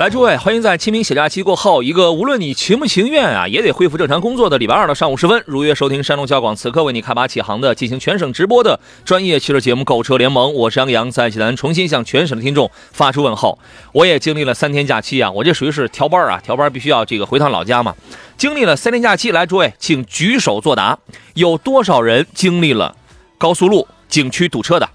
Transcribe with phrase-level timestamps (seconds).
[0.00, 13.58] 来，诸位，欢迎在清明小假期过后，一个无论你情不情愿啊，也得恢复正常工作的礼拜二的上午时分，如约收听山东交广此刻为你开拔启航的进行全省直播的专业汽车节目《购车联盟》，我是杨洋，在济南重新向全省的听众发出问候。
[13.92, 17.94] 我也经历了三天假期啊，我这属于是调班啊，调班必须要这个回趟老家嘛。
[18.38, 20.98] 经历了三天假期，来，诸位，请举手作答，
[21.34, 22.96] 有多少人经历了
[23.36, 24.88] 高速路景区堵车的？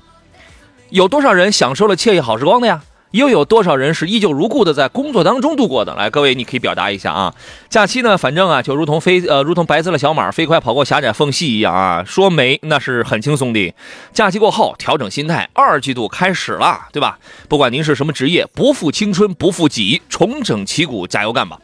[0.89, 2.81] 有多少人享受了惬意好时光的呀？
[3.15, 5.95] 又有多少人是依旧如故的在工作当中度过的？
[5.95, 7.33] 来，各位，你可以表达一下啊。
[7.69, 12.03] 假期呢，反正啊，就如同飞呃，如同白色的小马飞快跑过狭窄缝隙一样啊。
[12.05, 13.73] 说没那是很轻松的。
[14.11, 17.17] 假期过后，调整心态，二季度开始了，对吧？
[17.47, 21.57] 不管您是什么职业，不负青春不负己，重整旗鼓，加油干吧！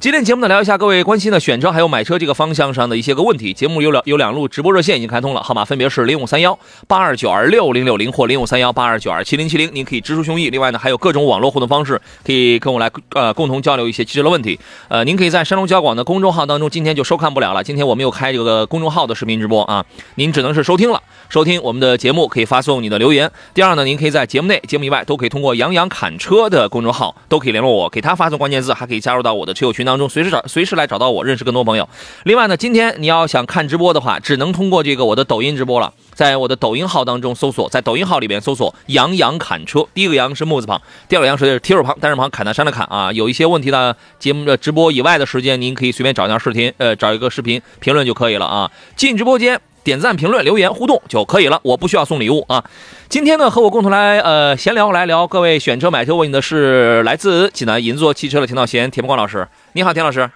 [0.00, 3.52] 今天节目呢，聊一下各位关心的选车还有买车这个方向上的一些个问题。
[3.52, 10.52] 节目有两有两路直播热线已经开通了，号码分别是零五三幺八二九二六零六零或零五三幺八二九二七零七零，您可以直抒胸臆。
[10.52, 14.56] 另外呢，还有各种网络互动方式，可以跟我来呃共同交流一些汽车的问题。
[14.86, 21.02] 呃，您可以在山东交广的公众号当中，今天就收看不了了，今天我们又开这个公众号的视频直播啊，您只能是收听了。
[21.28, 23.28] 收听我们的节目可以发送你的留言。
[23.52, 31.88] 第二呢，您可以在节目内、节目以外都可以通过杨洋侃车的公众号都可以联络我，给他发送关键字，还可以加入到我的车友群当中，随时找随时来找到我，认识更多朋友。
[32.24, 35.92] 另外呢，今天你要想看直播的话，只能通过这个我的抖音直播了。
[36.14, 43.12] 在我的抖音号当中搜索，在抖音号里边搜索“杨洋砍车”，第一个“杨”是木字旁，第二个“杨”是提手旁，单人旁，砍大山的砍啊。
[43.12, 48.70] 有一些问题呢，节目的直播以外的时间，您可以随便找一条视频，呃，找一个视频评论就可以了啊。
[48.96, 49.60] 进直播间。
[49.88, 52.62] 点赞、评论、留言、互动就可以了，我不需要送礼物啊。
[53.08, 59.48] 今天呢，和我共同来呃闲聊来聊各位选车买车问的是来自济南银座汽车的田道贤、田伯光老师。
[59.72, 60.28] 你好，田老师。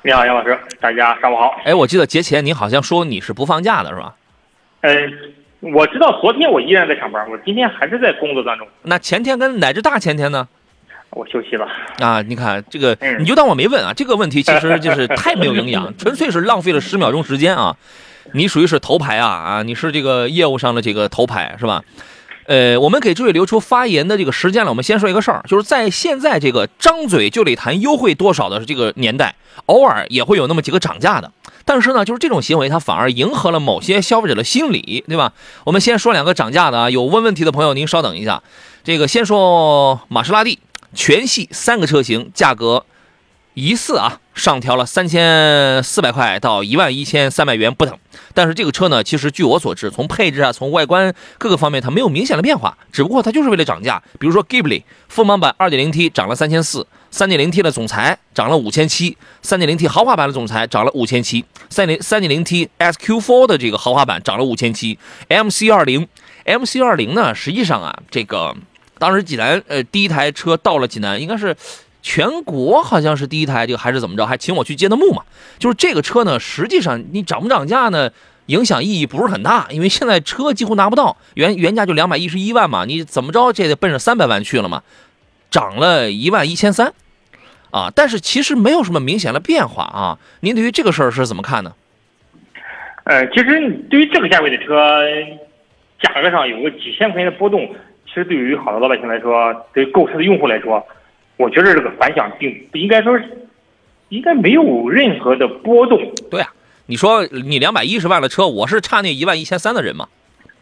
[0.00, 1.60] 你好，杨老师，大家上午好。
[1.66, 4.14] 哎，我记得节前你好像说你是不放假的是吧？
[4.80, 10.48] 嗯，我知道昨天我依然在上班，我今天还是在工作当中，那前天跟乃至大前天呢？
[11.10, 11.68] 我休息了。
[11.98, 13.92] 啊，你看这个，嗯你就当我没问啊。
[13.94, 17.76] 这个问题其实就是太没有营养， 纯粹是浪费了十秒钟时间啊。
[18.32, 21.82] 你属于是头牌啊啊，你是这个业务上的这个头牌是吧？
[22.46, 24.70] 呃，我们给诸位留出发言的这个时间了。
[24.70, 29.34] 我们先说一个事儿，就是在现在这个张嘴就得谈优惠多少的这个年代，
[29.66, 31.32] 偶尔也会有那么几个涨价的。
[31.64, 35.32] 但是呢，就是这种行为，它反而迎合了某些消费者的心理，对吧？
[35.64, 38.40] 我们先说两个涨价的啊，有问问题的朋友您稍等一下。
[38.84, 40.60] 这个先说玛莎拉蒂
[40.94, 42.84] 全系三个车型价格
[43.56, 47.98] 疑似啊上调了三千四百块到一万一千三百元不等。
[48.34, 54.02] 但是这个车呢，其实据我所知，从配置啊，从外观各个方面，它没有明显的变化，只不过它就是为了涨价。
[54.20, 64.98] 比如说 Ghibli 锋芒版 2.0T 涨了三千四，3.0T 的总裁涨了五千七，3.0T 豪华版的总裁涨了五千七，3.0 3.0T SQ4 的这个豪华版涨了五千七
[65.30, 66.06] ，MC20
[66.44, 68.54] MC20 呢，实际上啊，这个
[68.98, 71.56] 当时济南呃第一台车到了济南，应该是。
[72.06, 74.24] 全国好像是第一台，这个还是怎么着？
[74.24, 75.24] 还请我去接的幕嘛？
[75.58, 78.12] 就是这个车呢，实际上你涨不涨价呢，
[78.46, 84.84] 影响意义不是很大，因为现在车几乎拿不到，原原价就两百一十一万嘛，你怎么着这得奔着三百万去了嘛，
[85.50, 86.94] 涨了一万一千三，
[87.72, 90.18] 啊，但是其实没有什么明显的变化啊。
[90.42, 91.74] 您对于这个事儿是怎么看呢？
[93.02, 93.44] 呃，其实
[93.90, 95.02] 对于这个价位的车，
[96.00, 97.68] 价格上有个几千块钱的波动，
[98.06, 100.86] 其实对于好多老百姓来说，对于购车的用户来说，
[101.36, 103.24] 我觉得这个反响并不应该说是
[104.08, 106.00] 应该没有任何的波动。
[106.30, 106.52] 对啊，
[106.86, 110.08] 你说你两百一十万的车，我是差那一万一千三的人嘛？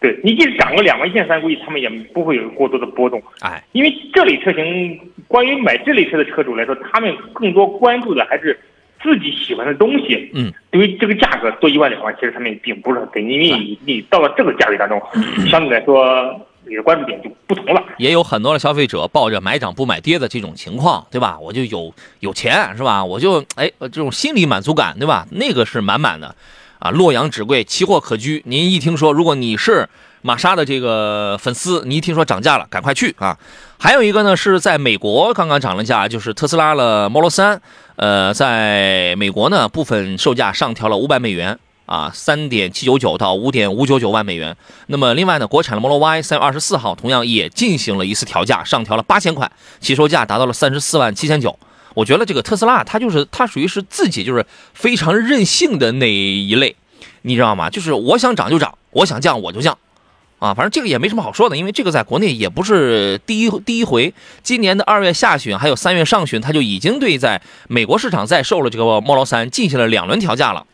[0.00, 3.22] 对你即使涨个两万一千三，估计他们也不会有过多的波动。
[3.40, 8.58] 哎，因为这类车型，关于买这类车的车主来说，他们更多关注的还是
[9.02, 10.30] 自己喜欢的东西。
[10.34, 15.00] 嗯，对于这个价格多一万两万，其实他们并不是很在意，因为你你到了这个价位当中，
[15.48, 17.82] 相对来说你的关注点就不同了。
[17.98, 21.38] 也有很多的消费者抱着买涨不买跌的这种情况，对吧？
[21.38, 23.04] 我就有有钱是吧？
[23.04, 25.26] 我就哎这种心理满足感，对吧？
[25.30, 26.34] 那个是满满的，
[26.78, 28.42] 啊，洛阳纸贵，奇货可居。
[28.46, 29.88] 您一听说，如果你是
[30.22, 33.38] 玛莎的这个粉丝，你一听说涨价了，赶快去啊！
[33.78, 37.58] 还有一个呢，是在美国刚刚涨了价，就是特斯拉的 Model 3，
[37.96, 44.56] 呃，在美国呢部分售价上调了五百美元啊，三点七九九到五点五九九万美元。
[44.86, 49.50] 那么另外呢，国产的 Model Y 三月二十四号同样也进行了一次调价，上调了八千块，
[49.80, 51.58] 起售价达到了三十四万七千九。
[51.94, 56.74] 我觉得这个特斯拉它就是它属于是自己就是非常任性的那一类，
[57.22, 57.70] 你知道吗？
[57.70, 59.78] 就是我想涨就涨，我想降我就降。
[60.40, 64.12] 啊，反正这个也没什么好说的，因为这个在国内也不是第一第一回。
[64.42, 70.66] 今年的二月下旬还有三月上旬，它就已经对在美国市场在售了这个 Model 3进行了两轮调价了，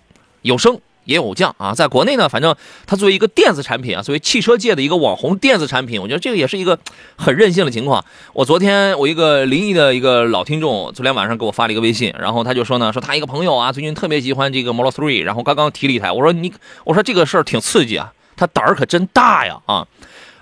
[0.42, 1.74] 有升也有降啊。
[1.74, 2.54] 在国内呢，反正
[2.86, 6.78] 它作为一个电子产品啊，作为汽车界的一个网红电子产品，我觉得这个也是一个
[7.16, 8.04] 很任性的情况。
[8.32, 16.52] 我昨天我一个临沂的一个老听众，昨天晚上给我发了一个微信，然后他就说呢，说他一个朋友啊，最近特别喜欢这个 Model 3，然后刚刚提了一台，我说你，
[16.84, 18.12] 我说这个事儿挺刺激啊。
[18.36, 19.86] 他胆儿可真大呀啊！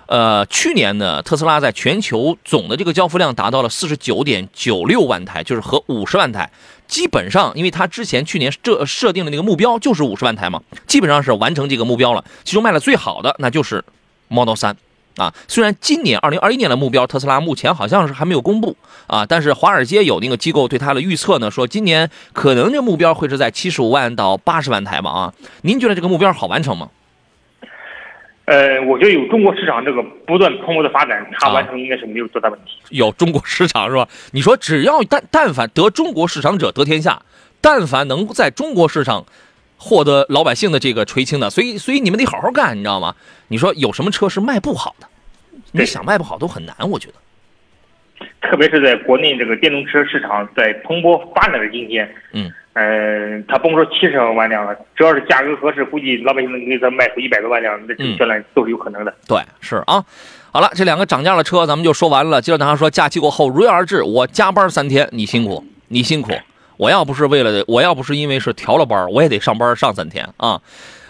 [0.09, 6.49] 呃，去年呢，特斯拉在全球总的这个交付量达到了四十九点九六万台，就是和五十万台，
[6.87, 12.25] 基本上，因为他之前去年这设定的那个目标就是五十万台嘛，基本上是完成这个目标了。
[12.43, 13.85] 其中卖的最好的那就是
[14.29, 14.73] Model 3
[15.17, 15.31] 啊。
[15.47, 25.33] 虽然今年二零二一年的目标，特斯拉目前好像是还没有公布啊，但是华尔街有那个机构对它的预测呢，说今年可能这目标会是在七十五万到八十万台吧啊。
[25.61, 26.89] 您觉得这个目标好完成吗？
[28.49, 32.79] 呃，我觉得有中国市场这个不断蓬勃的发展，它完成应该是没有多大问题。
[32.89, 34.09] 有中国市场是吧？
[34.31, 37.21] 你说只要但但凡得中国市场者得天下，
[37.61, 39.23] 但凡能在中国市场
[39.77, 43.15] 获得老百姓的这个垂青的，所以所以你们得好好干，你知道吗？
[43.49, 45.07] 你说有什么车是卖不好的？
[45.71, 47.13] 你想卖不好都很难，我觉得。
[48.41, 52.51] 特别是在国内这个电动车市场在蓬勃发展的今天，嗯。
[52.73, 59.13] 呃，他甭说七十万辆了，只要是价格合适，估计老百姓能给他卖出一百多万辆，那这销量都是有可能的。
[59.27, 60.05] 对，是啊。
[60.51, 62.41] 好了，这两个涨价的车咱们就说完了。
[62.41, 66.31] 接着他说，假期过后如约而至，我加班三天，你辛苦，你辛苦。
[66.77, 70.61] 我要不是为了，我要不是因为是调了班，我也得上班上三天啊。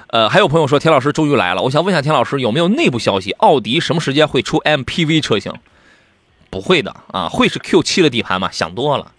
[0.07, 3.31] 呃，还有朋友说，田老师终于来了，我想问一下田老师，有没有内部消息？
[3.33, 5.53] 奥迪什么时间会出 MPV 车型？
[6.49, 8.49] 不会的啊，会是 Q7 的底盘吗？
[8.51, 9.11] 想多了。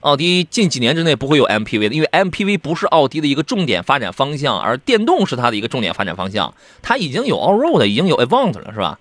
[0.00, 6.52] 奥迪近几年之内不会有 MPV 的，因为 MPV 不是奥迪的一个重点发展方向，而电动是它的一个重点发展方向。
[6.82, 8.98] 它已经有 Allroad，已经有 Avant 了，是吧？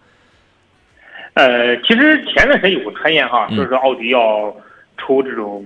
[1.34, 4.56] 呃，其实前段时间有个传言哈，就是说奥迪要
[4.98, 5.66] 出这种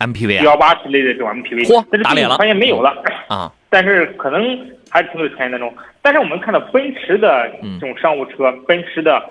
[0.00, 2.96] MPV 幺八之类的这种 MPV，嚯，但是打脸了，传言没有了
[3.28, 3.52] 啊。
[3.70, 4.42] 但是可能
[4.88, 5.72] 还是停留在传言当中。
[6.02, 9.22] 但是我们看到奔驰的这种商务车，奔驰的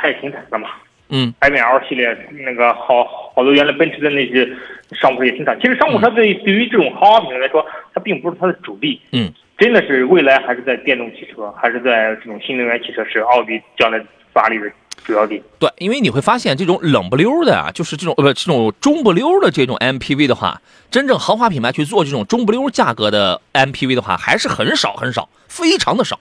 [0.00, 0.68] 它也停产了嘛？
[1.12, 2.16] 嗯，M L 系列
[2.46, 3.04] 那个好
[3.34, 4.48] 好多原来奔驰的那些
[4.92, 5.58] 商务车也停产。
[5.60, 9.00] 其实商务车对对于这种豪华品牌来说，它并不是它的主力。
[9.10, 14.00] 嗯，真的是未来还是在电动汽车，还是在这种新能源汽车是奥迪将来
[14.32, 14.70] 发力的
[15.04, 15.42] 主要地。
[15.58, 20.62] 对，因为你会发现这种冷不溜的啊，就是这种呃不这种中不溜的这种 MPV 的话，
[20.92, 26.20] 真正豪华品牌去做这种中不溜价格的 MPV 的话，还是很少很少，非常的少。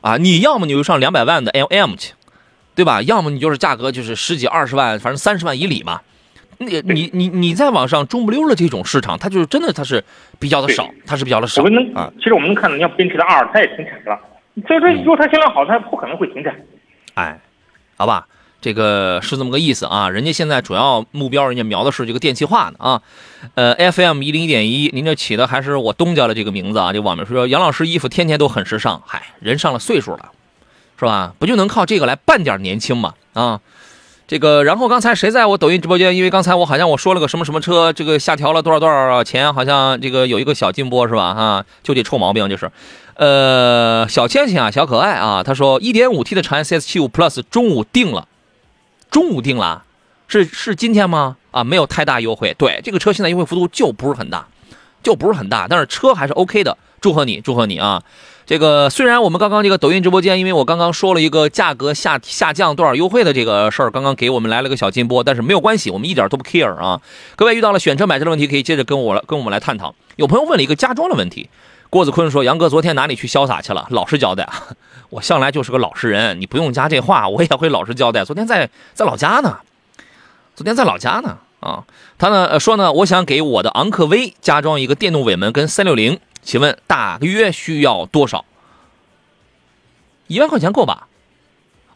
[0.00, 2.14] 啊，你要么你就上两百万的 LM 去。
[2.78, 3.02] 对吧？
[3.02, 6.00] 要么你就是价格就是十几二十万，反正三十万以里嘛。
[6.58, 10.04] 你你你你再往上中不溜的这种市场，它就是真的它是
[10.38, 11.60] 比较的少，它是比较的少。
[11.60, 14.20] 我们能啊，其实我们能看到，你像奔驰的 R，它也停产了。
[14.68, 16.54] 所以说，如果它销量好，它不可能会停产。
[17.14, 17.40] 哎，
[17.96, 18.28] 好吧，
[18.60, 20.08] 这个是这么个意思啊。
[20.08, 23.02] 人家现在主要目标，人家瞄的是这个电气化呢啊。
[23.56, 26.92] 呃，FM 一零一点一，您这起的还是我东家的这个名字啊？
[26.92, 30.30] 这网民说杨老师衣服天天都很时尚，嗨，人上了岁数了。
[30.98, 31.32] 是吧？
[31.38, 33.14] 不就能靠这个来扮点年轻嘛？
[33.34, 33.60] 啊，
[34.26, 36.16] 这个，然后刚才谁在我抖音直播间？
[36.16, 39.54] 因为刚才我好像我说了个什么什么车，这个下调了多少多少钱？
[39.54, 41.22] 好像这个有一个小金波是吧？
[41.22, 42.70] 啊，就这臭毛病就是，
[43.14, 48.26] 呃，小千千啊，小可爱啊，他说一点五 T 的长安 CS75 Plus 中午定了，
[49.08, 49.84] 中午定了，
[50.26, 51.36] 是是今天吗？
[51.52, 52.54] 啊，没有太大优惠。
[52.58, 54.48] 对，这个车现在优惠幅度就不是很大，
[55.02, 56.76] 就不是很大，但是车还是 OK 的。
[57.00, 58.02] 祝贺你，祝贺你啊！
[58.48, 66.98] 这个虽然我们刚刚这个抖音直播间，因为我刚刚说了一个价格下下降多少优惠的这个事儿，刚刚给我们来了个小金波，但是没有关系，我们一点都不 care 啊。
[67.36, 69.94] 各位遇到了选车买车的问题，可以接着跟我来跟我们来探讨。
[70.16, 71.50] 有朋友问了一个家装的问题，
[71.90, 73.86] 郭子坤说：“杨哥昨天哪里去潇洒去了？
[73.90, 74.48] 老实交代，
[75.10, 78.24] 我向来就是个老实人，你不用加这话，我也会老实交代。
[78.24, 79.58] 昨天在在老家呢，
[80.56, 81.84] 昨天在老家呢啊。
[82.16, 88.46] 他呢说呢，我想给我的昂科威加装一个电动尾门跟三六零。”请问大约需要多少？
[90.28, 91.06] 一万块钱够吧？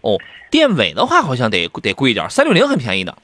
[0.02, 0.18] 哦，
[0.50, 3.16] 电尾的话好像得得贵一点，三六零很便宜的。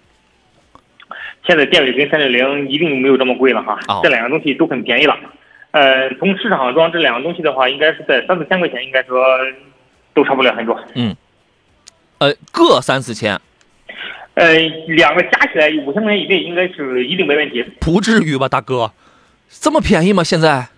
[1.47, 5.18] 现在电尾跟三六零一定没有这么贵了哈，这两个东西都很便宜了。
[5.73, 9.23] 呃，从市场上装这两个东西的话，应该是在三四千块钱，应该说
[10.14, 10.82] 都差不了很多。
[10.94, 11.14] 嗯，
[12.20, 13.38] 呃，各三四千。
[14.32, 14.54] 呃，
[14.87, 17.62] 两个加起来五千块钱以内，应该是一定没问题。
[17.80, 18.92] 不至于吧，大哥？
[19.50, 20.25] 这么便宜吗？
[20.25, 20.68] 现在？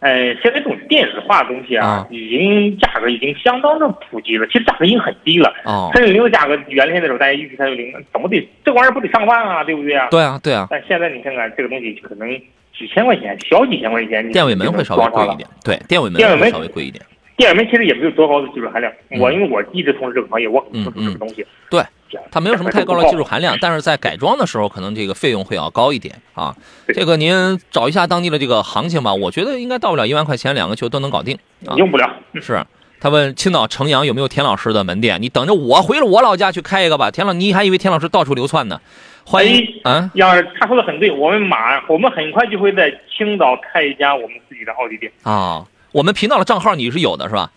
[0.00, 5.52] 呃，现在这种电子化的东西啊啊，已经价格已经相当的普及了，其实价格已经很低了。
[5.64, 10.08] 哦，三六零的价格，原来的时候大家预期三六零，怎么得这玩意儿不得上万啊，对不对啊？
[10.10, 12.28] 对啊，对啊，但现在你看看这个东西，可能
[12.76, 17.04] 几千块钱，小几千块钱，你电尾门会稍微贵一点，对，电尾门会电尾门稍微贵一点。
[17.36, 18.92] 电尾门其实也没有多高的技术含量。
[19.10, 21.44] 嗯我因为我一直从事这个行业，我很清楚这个东西。
[21.70, 21.88] 对讲，
[22.30, 26.54] 它没有什么太高的技术含量，但是在改装的时候，可能这个费用会要高一点啊。
[26.94, 31.36] 这个您找一下当地的这个行情吧，我觉得应该到不了一万块钱，两个球都能搞定
[31.66, 31.74] 啊。
[31.76, 32.10] 用不了。
[32.40, 32.64] 是，
[33.00, 35.20] 他问青岛城阳有没有田老师的门店？
[35.20, 37.10] 你等着我回了我老家去开一个吧。
[37.10, 38.80] 田老，你还以为田老师到处流窜呢？
[39.24, 45.12] 欢迎啊，要是他说的很对，我们马我们很快就会在青岛开一家我们自己的奥迪店。
[45.22, 47.50] 啊，我们频道的账号你是有的是吧？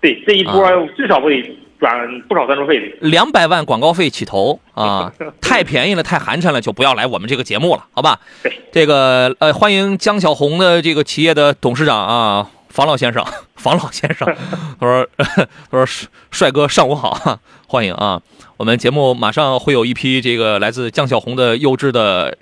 [0.00, 1.36] 对，这一波啊至少不得
[1.78, 3.08] 转不少赞助费的。
[3.08, 8.20] 两百万广告费起投啊， 太便宜了，太寒碜了，就不要来我们这个节目了，好吧？
[8.42, 13.24] 对，这个呃，欢迎江小红的这个企业的董事长啊，房老先生，
[13.56, 14.26] 房老先生，
[14.80, 18.20] 他说他说帅帅哥上午好，欢迎啊，
[18.56, 22.36] 我们节目马上会有一批这个来自江小红的优质的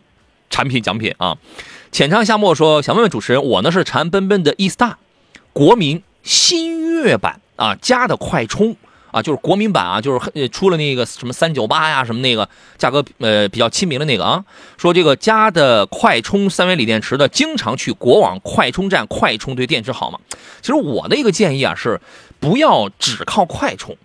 [0.49, 1.37] 产品奖品啊。
[1.93, 4.95] 浅唱夏末说，想问问主持人，我呢是馋奔奔的 e star
[5.53, 8.77] 国民新月版啊加的快充。
[9.17, 12.47] 啊，就是国民版啊，就是出了那个什么三九八呀，什么那个
[12.77, 14.45] 价格呃比较亲民的那个啊，
[14.77, 20.21] 说这个加的快充三元锂电池的，经常去国网快充站快充对电池好吗？
[20.61, 21.99] 其实我的一个建议啊是，
[22.39, 23.97] 不要只靠快充。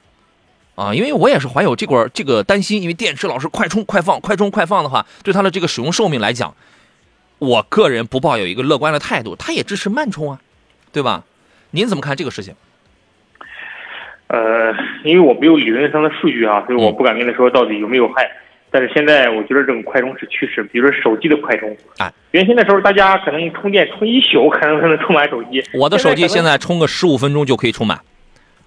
[0.76, 6.56] 啊，因为我也是怀有这个这个担心，因为电池老是快充快放，快充快放的话，对它的这个使用寿命来讲，
[7.38, 9.36] 我个人不抱有一个乐观的态度。
[9.36, 10.40] 它也支持慢充啊，
[10.94, 11.26] 对吧？
[11.72, 12.56] 您怎么看这个事情？
[14.32, 14.74] 呃，
[15.04, 18.32] 因为我没有理论上的数据啊，所以我不敢跟他说到底有没有害。
[18.74, 25.62] 但是现在我觉得这种快充是趋势，比如说手机的快充，哎，原先的时候大家可能充电充一宿，可能才能充满手机。
[25.74, 28.00] 我的手机现在充个十五分钟就可以充满。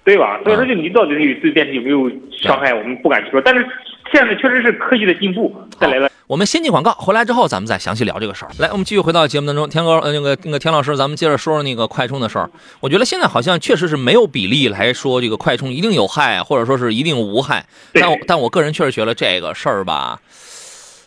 [0.04, 0.38] 对吧？
[0.44, 3.40] 所以说，就你到底对电池有没有伤害，我们不敢去说。
[3.40, 3.66] 但是
[4.12, 6.10] 现在确实是科技的进步带来了。
[6.26, 8.50] 我们先进广告，回来之后咱们再详细聊这个事儿。
[8.58, 12.50] 来，我们继续回到节目当中，田哥，呃，那个那个田老师，咱们接着说说那个快充的事儿。
[12.80, 17.66] 我觉得现在好像确实是没有比例来说这个快充一定有害，或者说是一定无害。
[17.92, 20.18] 但我但我个人确实觉得这个事儿吧，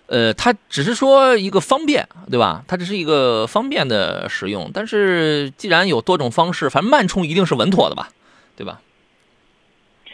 [0.06, 2.64] 呃，它只是说一个方便，对吧？
[2.68, 4.70] 它只是一个方便的使用。
[4.72, 8.10] 但是既然有多种方式，反正慢充一定是稳妥的吧，
[8.56, 8.80] 对吧？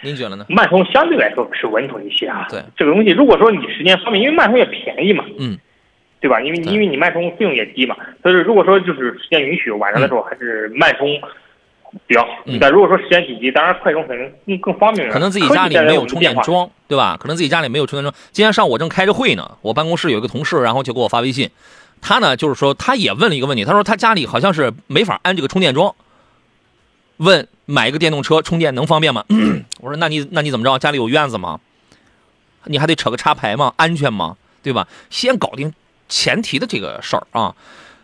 [0.03, 0.45] 您觉得呢？
[0.49, 2.47] 慢充相对来说是稳妥一些啊。
[2.49, 5.57] 对，这个东西，如果说你时间方便，因为慢充也便宜嘛，嗯，
[6.19, 6.41] 对吧？
[6.41, 11.07] 因为因为你慢充费用也低嘛，所以说如果说就是时间允许，晚上的时候还是慢充
[12.07, 12.29] 比较好。
[12.45, 15.13] 嗯但如果说时间紧急，当然快充可能更更方便了。
[15.13, 17.17] 可能自己家里没有充电桩，对吧？
[17.19, 18.13] 可能自己家里没有充电桩。
[18.31, 21.49] 今天上午我正开着会呢，我办公室有一个同事，然后就给我发微信，
[22.01, 25.93] 他呢就是说他也问了一个问题，他说他家里好像是没法安这个充电桩，
[27.17, 29.23] 问买一个电动车充电能方便吗？
[29.79, 30.77] 我说那你那你怎么着？
[30.79, 31.59] 家里有院子吗？
[32.65, 33.73] 你还得扯个插排吗？
[33.75, 34.37] 安全吗？
[34.61, 34.87] 对吧？
[35.09, 35.73] 先搞定
[36.07, 37.55] 前提的这个事儿啊。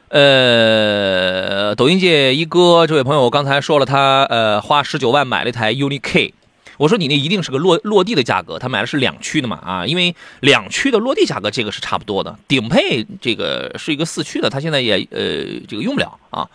[0.09, 6.33] 呃，抖音界一哥这位朋友刚才说了他，呃花十九万买了一台 Uni K，
[6.77, 16.49] 我说你那一定是个落落地的价格，他买的是两驱的嘛啊，因为两驱的落地价格这个是差不多的，顶配这个是一个四驱的，他现在也呃这个用不了啊。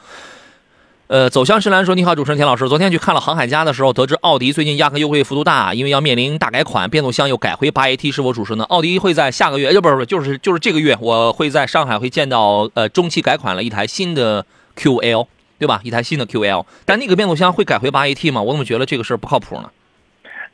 [1.07, 8.65] 呃，走向深蓝说：“你好，主持人田老师，昨天去看了航海家的时候，得知奥迪最近压根优惠幅度大，因为要面临大改款，变速箱又改回八 AT，是否属实呢？
[8.65, 14.47] 奥迪会在下个月，呃，不是不是，就是就是这个月，我会在上海会见到呃中期改款了一台新的
[14.77, 15.27] QL，
[15.59, 15.79] 对吧？
[15.85, 18.41] 一台新的 QL，但那个变速箱会改回八 AT 吗？
[18.41, 19.71] 我怎么觉得这个事儿不靠谱呢？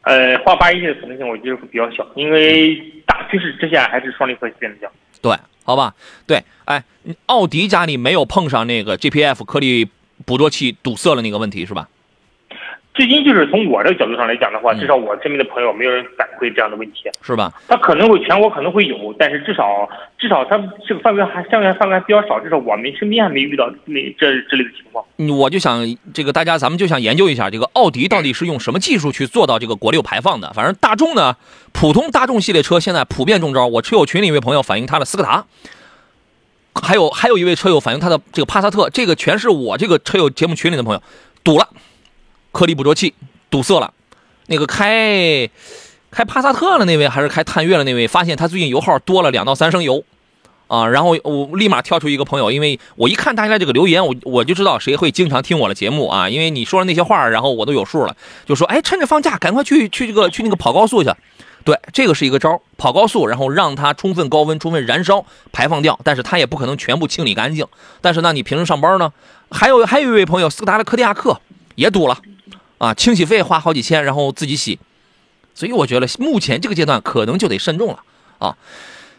[0.03, 2.75] 呃，换八 AT 的可能性我觉得会比较小，因为
[3.07, 4.91] 大趋势之下还是双离合变速箱。
[5.23, 5.95] 对，好吧，
[6.27, 6.83] 对，哎，
[7.27, 9.87] 奥迪家里没有碰上那个 GPF 颗粒
[10.25, 11.89] 捕捉器堵塞了那个问题是吧？
[12.93, 17.09] 至今就是从我这个角度上来讲的话，嗯至少我身边的朋友没有人反馈这样的问题。
[17.23, 17.51] 是吧？
[17.69, 25.03] 他可能会全国可能会有，但是至少至少他这个范围还相对范围还比较少，至少我们身边还没遇到那这之类的情况。
[25.19, 30.53] 嗯我就想这个大家咱们就想研究一下这个奥迪到底是用什么技术去做到这个国六排放的。
[30.53, 31.37] 反正大众呢，
[31.73, 33.67] 普通大众系列车现在普遍中招。
[33.69, 35.47] 我车友群里一位朋友反映他的斯柯达，
[36.75, 41.03] 还有还有一位车友反映他的这个帕萨特，这个全是我这个车友节目群里的朋友
[41.43, 41.69] 堵了，
[42.53, 43.15] 颗粒捕捉器
[43.51, 43.93] 堵塞了。
[44.47, 45.49] 那个开
[46.11, 50.05] 开帕萨特的那位还是开探岳的那位，发现他最近油耗多了两到三升油。
[50.69, 61.11] 啊，然后我立马跳出一个朋友，因为我一看大家这个留言，我我就知道谁会经常听我的节目啊，因为你说的那些话，然后我都有数了，就说哎，趁着放假赶快去去这个去那个跑高速去，
[61.63, 67.67] 对，这个是一个招，跑高速，然后让它充分高温、充分燃烧，排放掉，但是它也不可能全部清理干净。
[68.01, 69.13] 但是呢，你平时上班呢，
[69.51, 71.39] 还有 还有一位朋友，斯柯达的柯迪亚克
[71.75, 72.19] 也堵了，
[72.79, 74.79] 啊，清洗费花好几千，然后自己洗。
[75.55, 77.99] 所以我觉得目前这个阶段可能就得慎重了
[78.39, 78.57] 啊。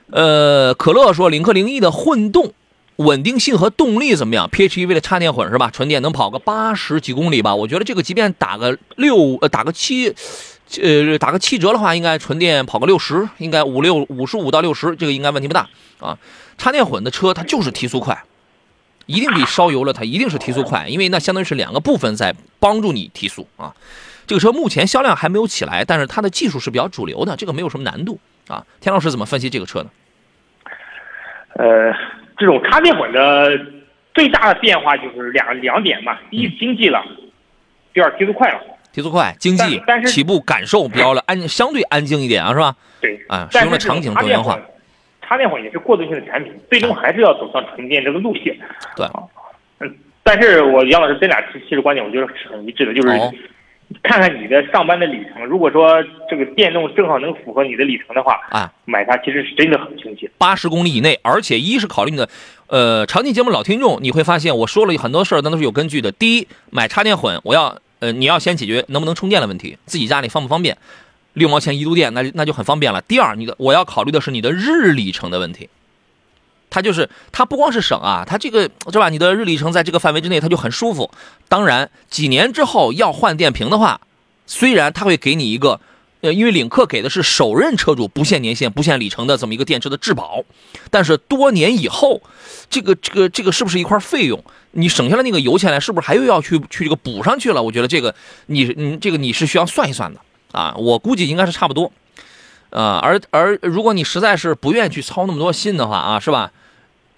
[0.10, 2.54] 呃，可乐说领克零一的混动
[2.96, 5.70] 稳定性和动力怎么样？PHEV 的插电混是吧？
[5.72, 7.54] 纯电能跑个八十几公里吧？
[7.54, 10.16] 我觉得这个即便打个六呃打个七。
[10.82, 15.68] 呃，打个七折的话，应该纯电跑个六十，应该五六五十五到六十，这个应该问题不大
[16.00, 16.18] 啊。
[16.58, 18.24] 插电混的车它就是提速快，
[19.08, 23.76] 一定比烧油了它一定是提速快，因为那相当于是两个部分在帮助你提速啊。
[24.28, 28.66] 这个车目前销量还没有起来，但是它的技术是比较主流的，这个没有什么难度啊。
[28.80, 29.90] 田老师怎么分析这个车呢？
[31.56, 31.92] 呃，
[32.38, 33.50] 这种插电混的
[34.14, 37.04] 最大的变化就是两两点嘛，第一经济了，
[37.94, 38.60] 第二提速快了。
[38.92, 42.76] 提速快，经济，但是起步感受比较了安，相对安静一点啊，是吧？
[43.00, 44.60] 对，啊，使用的场景多元化。
[45.22, 48.54] 插电混也是过渡性的产品，最终还是要走向纯电这个路线。
[48.98, 49.08] 对，
[49.80, 53.08] 嗯，但是我杨老师这俩其实观点，我觉得是很一致的，就是
[54.04, 60.30] 看看你的上班的里程，如果说这个电动正好能符合你的里程的话，啊，买它其实是真的很经济。
[60.38, 62.28] 八十公里以内，而且一是考虑你的，
[62.68, 66.12] 呃，常听节目老听众，你会发现我说了很多事儿，那都是有根据的。
[66.12, 67.80] 第一，买插电混，我要。
[68.02, 70.78] 呃，你要先解决能不能充电的问题，自己家里方不方便？
[71.34, 73.02] 六毛钱一度电，那那就很方便了。
[73.02, 75.70] 第二，你的我要考虑的是你的日里程的问题。
[76.70, 79.10] 它就是它不光是省啊，它这个是吧？
[79.10, 81.12] 你的日里程在这个范围之内，它就很舒服。
[81.48, 84.02] 当然，几年之后要换电瓶的话，
[84.46, 85.80] 虽然它会给你一个。
[86.22, 90.44] 呃，因为领克给的是首任车主不限年限、不限里程的这么一个电池的质保，
[90.92, 92.22] 但是多年以后，
[92.72, 94.44] 这个这个这个是不是一块费用？
[94.72, 97.62] 你省下来那个油钱来，是不是还又要去去这个补上去了？
[97.62, 98.16] 我觉得这个
[98.48, 100.20] 你你这个你是需要算一算的
[100.54, 101.92] 啊，我估计应该是差不多。
[102.70, 106.52] 呃，而而如果你实在是不愿意去操那么多心的话啊，是吧？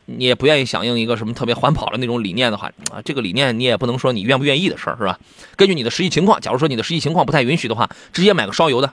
[0.06, 5.18] 你也不愿意响应一个什么特别环保的那种理念的话啊，这个理念你也不能说你愿不愿意的事儿是吧？
[5.56, 8.92] 根据你的实际情况，假如说你的实际情况不太允许的话，直接买个烧油的，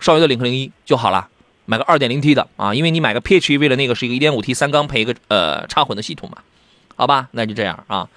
[0.00, 1.28] 烧油的领克零一就好了，
[1.66, 6.38] 买个二点零 T 的啊，因为你买个 PHEV 的那个是一个一点五 T 三缸配一个呃插混的系统嘛，
[6.96, 8.08] 好吧，那就这样啊。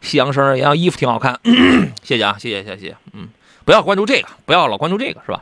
[0.00, 1.38] 夕阳生，然后衣服挺好看，
[2.02, 3.28] 谢谢啊，谢谢谢谢，嗯，
[3.64, 5.40] 不要关注这个，不要老关注这个是吧？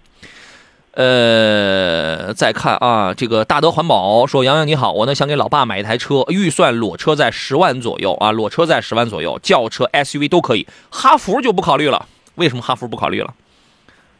[0.93, 12.07] 呃，再看啊，这个大德环保说：“洋洋你好，我呢想给老爸买一台车，预算裸车在十万左右啊，裸车在十万左右，轿车、SUV 都可以，哈弗就不考虑了。
[12.35, 13.33] 为什么哈弗不考虑了？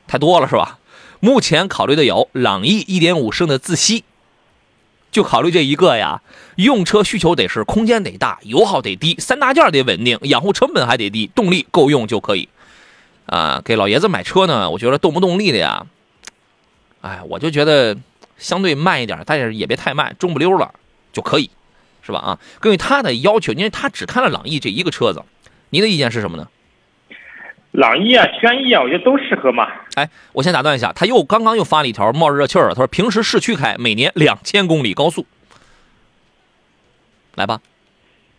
[0.07, 0.79] 太多了是吧？
[1.21, 4.05] 目前考虑的有朗逸1.5升的自吸，
[5.13, 6.23] 就考虑这一个呀。
[6.57, 12.49] 用车需求得是空间得大，油耗得低，三大件得稳定，养护成本还得低，动力够用就可以。
[13.27, 15.87] 啊，给老爷子买车呢，我觉得动不动力的呀。”
[17.03, 17.97] 哎，我就觉得
[18.37, 20.75] 相对慢一点，但是也别太慢，中不溜了
[21.13, 21.49] 就可以，
[22.03, 22.19] 是吧？
[22.19, 25.23] 啊，根据他的要求，因为他只看了朗逸这一个车子，
[25.71, 26.49] 您的意见是什么呢？
[27.73, 29.69] 朗逸啊，轩逸啊，我觉得都适合嘛。
[29.95, 35.27] 哎，我先打断一下，他又刚刚又发了一条冒着热气儿，他说平时市区开每年两千公里高速，
[37.37, 37.61] 来吧。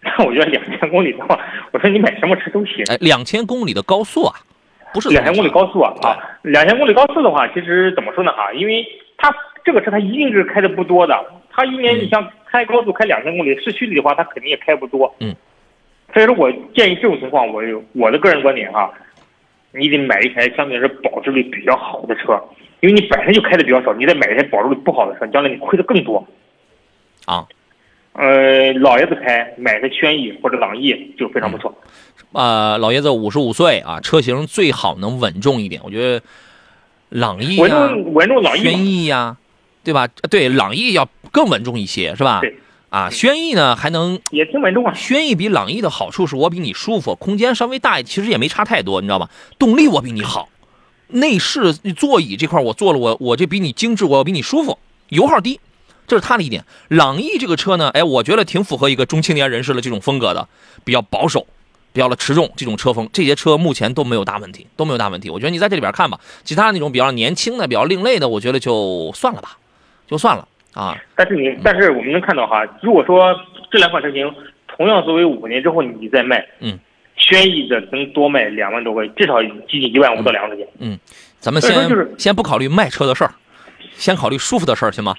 [0.01, 1.39] 那 我觉得两千公里的话，
[1.71, 2.83] 我说你买什么车都行。
[2.89, 4.35] 哎，两千公里的高速啊。
[4.93, 6.19] 不是两千公里高速啊啊！
[6.41, 8.51] 两千公里高速的话，其实怎么说呢哈？
[8.51, 8.85] 因为
[9.17, 11.17] 它这个车它一定是开的不多的，
[11.49, 15.15] 它一年你像开高速开两千公里，市区里的话它肯定也开不多。
[15.21, 15.33] 嗯，
[16.13, 17.63] 所以说我建议这种情况，我
[17.93, 18.91] 我的个人观点哈，
[19.73, 22.41] 你得买一台相对来说保值率比较好的车，
[22.81, 26.27] 因为你本身就开的比较少，你再买一台保值率不好的车，将来你亏的更多。
[27.25, 27.47] 啊，
[28.13, 31.73] 呃，老爷子开买个轩逸或者朗逸就非常不错。
[32.33, 35.81] 啊，老爷子五十五岁啊，车型最好能稳重一点。
[35.85, 36.23] 我觉得
[37.09, 39.37] 朗逸稳重稳重朗逸轩逸呀，
[39.83, 40.07] 对吧？
[40.29, 42.39] 对，朗逸要更稳重一些，是吧？
[42.41, 42.55] 对。
[42.91, 44.93] 啊，轩逸呢还能也挺稳重啊。
[44.93, 49.29] 轩逸比朗逸的好处是我比你舒服，空间稍微大一，其实也没差太多，你知道吧？
[49.57, 50.49] 动力我比你好，
[51.07, 54.77] 内饰座椅这块我做了，我我这比你精致，我比你舒服，
[55.07, 55.61] 油耗低，
[56.05, 56.65] 这是它的一点。
[56.89, 60.47] 朗逸这个车呢，哎，我觉得挺符合一个中青年人士的这种风格的，
[60.83, 61.47] 比较保守。
[61.93, 65.29] 比较的持重，这种车风，这些车目前都没有大问题，都没有大问题。
[65.29, 69.57] 我觉得你在这里边看吧，其他那种比较年轻的、比较另类的，我觉得就算了吧，
[70.07, 70.97] 就算了啊。
[71.15, 73.33] 但是你，但是我们能看到哈，如果说
[73.71, 74.33] 这两款车型
[74.67, 76.79] 同样作为五年之后你再卖，嗯，
[77.15, 80.67] 轩逸的能多卖两万多块，至少接近一万五到两万块钱。
[80.79, 80.99] 嗯，
[81.39, 81.75] 咱们先
[82.17, 83.33] 先不考虑卖车的事儿，
[83.93, 85.15] 先考虑舒服的事儿，行吗？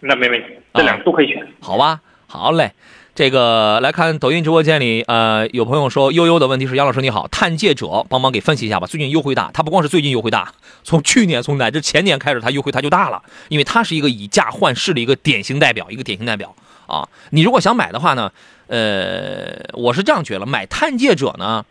[0.00, 1.46] 那没问题，这两个都可以选。
[1.60, 2.72] 好吧，好嘞。
[3.14, 8.88] 这个来看抖音直播间里，呃，有朋友说悠悠的问题是杨老师你好，探界者帮忙给分析一下吧。
[8.88, 16.56] 最近优惠大，它不光是最近优惠大，从去年从乃至前年开始，它优惠它就大了，因为它是一个以价换市的一个典型代表，一个典型代表
[16.88, 17.08] 啊。
[17.30, 18.32] 你如果想买的话呢，
[18.66, 21.64] 呃，我是这样觉得，买探界者呢，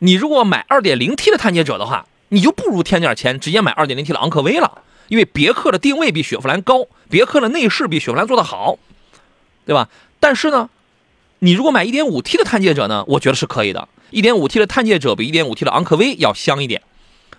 [0.00, 8.76] 你如果买 2.0T 的探界者的话，你就不如添点钱直接买 2.0T 的昂科威了，因为别克的定位比雪佛兰高，别克的内饰比雪佛兰做得好，
[9.64, 9.88] 对吧？
[10.20, 10.68] 但是呢，
[11.40, 13.88] 你如果买 1.5T 的探界者呢，我觉得是可以的。
[14.10, 16.82] 1.5T 的探界者比 1.5T 的昂科威要香一点，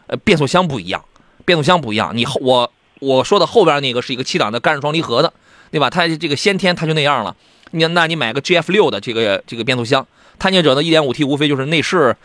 [0.08, 1.04] 呃，变速箱不一样，
[1.46, 2.16] 变速箱不一样。
[2.16, 5.34] 你后我我说的后边那个是一个七档的干式双离合的，
[5.72, 5.90] 对吧？
[5.90, 7.36] 它这个先天它就那样了。
[7.72, 10.06] 你那你买个 GF 六的这个这个变速箱，
[10.38, 12.16] 探界者的 1.5T 无非就是内饰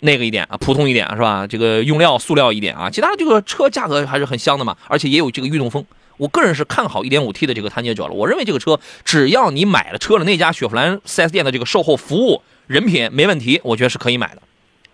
[0.00, 1.46] 那个一点啊，普通一点是吧？
[1.46, 5.84] 这个用料塑料一点啊，其他这个车价格还是很香的嘛，而且也有这个运动风。
[6.18, 8.12] 我个人是看好 1.5T 的这个探界者了。
[8.12, 14.42] 我认为这个车只要你买了车了，那家雪佛兰 4S 店的这个售后服务人品没问题，我觉得是可以买的。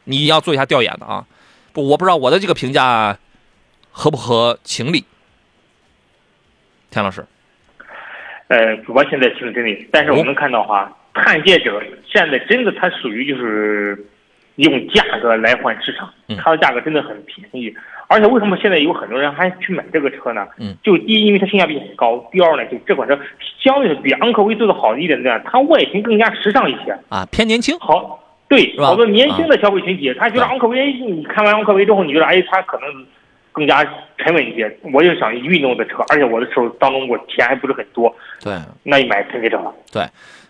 [0.04, 1.26] 你要做一下调研的啊。
[1.72, 3.18] 不，我不知道我的这个评价
[3.90, 5.04] 合不合情理。
[6.90, 7.26] 田老师，
[8.46, 14.06] 呃，主播现在听真理，但是我们看到哈，探界者现在真的它属于就是
[14.56, 17.74] 用价格来换市场嗯，它的价格真的很便宜。
[18.06, 20.46] 而且为什么现在有很多人还去买这个车呢？
[20.58, 23.18] 嗯，就第一，因为它性价比很高；第二呢，就这款车
[23.62, 26.96] 相对比昂科威做的好一点的，它外形更加时尚一些。
[27.08, 33.06] 啊，偏年轻，好，对，吧好多年轻的消费群体，他觉得昂科威，你看完昂科威之后，你觉得哎，它可能
[33.52, 33.82] 更加
[34.18, 34.78] 沉稳一些。
[34.92, 38.54] 我就想运动的车，而且我的手当中我钱还不是很多，对。
[38.82, 39.74] 那你买探界者了。
[39.90, 40.02] 对，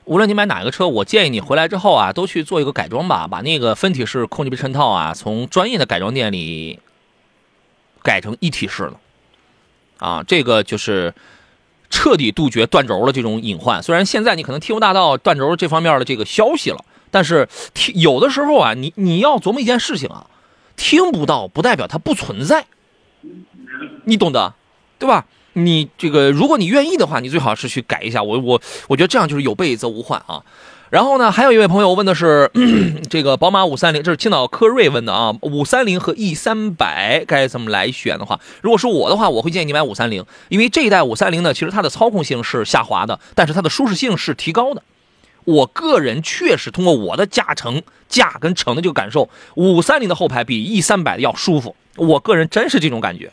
[0.06, 6.78] 无论你买哪个车，我建议你回来之后啊，都去做一个改装吧，把那个分体式空气皮衬套啊，从专业的改装店里
[8.02, 8.94] 改成一体式的，
[9.98, 11.14] 啊，这个就是
[11.88, 13.82] 彻底杜绝断轴的这种隐患。
[13.82, 20.26] 虽然现在你可能听不大到断轴这方面的这个消息了，但是听有的时候啊，你你要琢磨一件事情啊，
[20.76, 22.66] 听不到不代表它不存在，
[24.04, 24.52] 你懂得，
[24.98, 25.24] 对吧？
[25.54, 28.22] 你这个，如果你愿意的话，你最好是去改一下。
[28.22, 30.42] 我我我觉得这样就是有备则无患啊。
[30.90, 32.48] 然后呢，还有一位朋友问的是
[33.10, 44.82] 这个宝马五三零，这是青岛科瑞问的啊，五三零和 E 三百该怎么来选的话，如果是我的话，我会建议你买五三零，因为这一代五三零呢，其实它的操控性是下滑的，但是它的舒适性是提高的。
[45.44, 53.32] 我个人确实通过我的驾乘驾跟乘的这个感受，五三零的后排比 E 三百的要舒服，我个人真是这种感觉。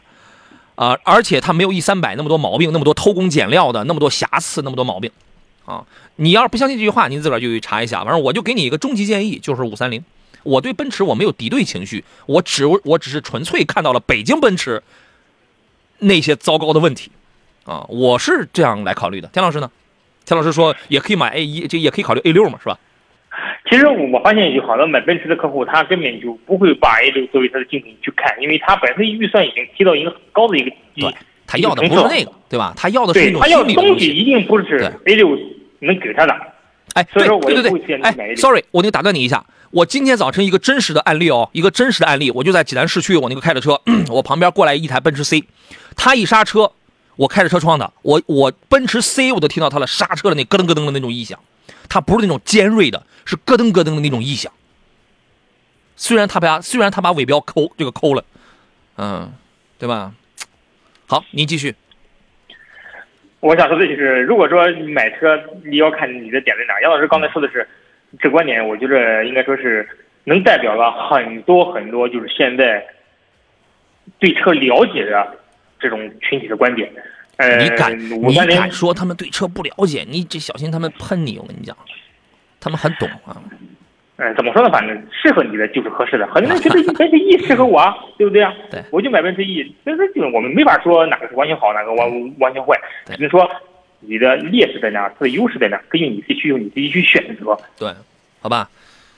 [0.76, 5.12] 啊、而且它没有 E 三百那么多毛病，那么多偷工减料的，那么多瑕疵，那么多毛病，
[5.66, 5.86] 啊！
[6.16, 8.04] 你要是不相信这句话，您自个儿就去查一下。
[8.04, 10.04] 反正我就给你一个终极建议，就是五三零。
[10.44, 14.82] 我对奔驰我没有敌对情绪，我只我只是纯粹看到了北京奔驰
[16.00, 17.12] 那些糟糕的问题，
[17.66, 19.28] 啊，我是这样来考虑的。
[19.28, 19.70] 田老师呢？
[20.26, 22.80] 田老师说也可以买 A 一，这也可以考虑 A 六嘛，是吧？
[23.70, 31.16] 其实我发现有好多买奔驰的客户，他根本就不会把 A 六作为他的竞品去看，因为他本身预算已经提到一个很高的一个对
[31.48, 32.74] 他要的不是那个，对吧？
[32.76, 33.84] 他要的是一种他要的东西。
[33.84, 35.38] 的东西一定不是 A 六
[35.80, 36.34] 能给他的。
[36.94, 43.80] 哎，对所以说我对对对，，sorry，我那个打断你一下，我今天早晨一个真实的案例哦，一个真实的案例，我就在济南市区，我那个开着车，
[44.12, 45.46] 我旁边过来一台奔驰 C，
[45.96, 46.74] 他一刹车，
[47.16, 51.40] 我开着车窗的，我我奔驰 C 我都听到他的刹车的那咯噔咯噔的那种异响，
[51.90, 54.52] 它不是那种尖锐的，是咯噔咯噔的那种异响。
[55.96, 58.24] 虽然他把虽然他把尾标抠这个抠了，
[58.98, 59.32] 嗯，
[59.78, 60.14] 对吧？
[61.06, 61.76] 好，您继续。
[63.40, 66.80] 我想说的就是，如果说买车，你要看你的点在哪。
[66.82, 67.68] 杨老师刚才说的是
[68.20, 69.88] 这观点，我觉得应该说是
[70.24, 72.86] 能代表了很多很多，就是现在
[74.20, 75.36] 对车了解的
[75.80, 76.92] 这种群体的观点。
[77.42, 80.06] 呃，你敢你敢说他们对车不了解？
[80.08, 81.38] 你这小心他们喷你！
[81.40, 81.76] 我跟你讲，
[82.60, 83.42] 他们很懂啊。
[84.18, 84.70] 嗯，怎么说呢？
[84.70, 86.28] 反正适合你的就是合适的。
[86.28, 88.54] 很多人觉得 奔驰 E 适合我啊，对不对啊？
[88.70, 89.76] 对我就买奔驰 E。
[89.84, 93.50] 所以说，就我们没法说哪个是完全好，哪个完完全坏，对只能说
[94.00, 97.58] 你的劣势在哪，它的优势在哪，根据你自己去用你自己去选择。
[97.80, 97.92] 对，
[98.42, 98.70] 好吧，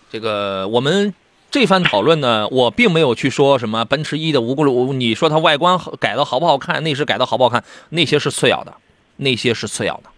[0.10, 1.14] 这个我们
[1.54, 8.74] 这番讨论呢，我并没有去说什么奔驰 E 的无辜路，你说它外观改的好不好看，内饰改的好不好看，那些是次要的，
[9.18, 10.10] 那些是次要的，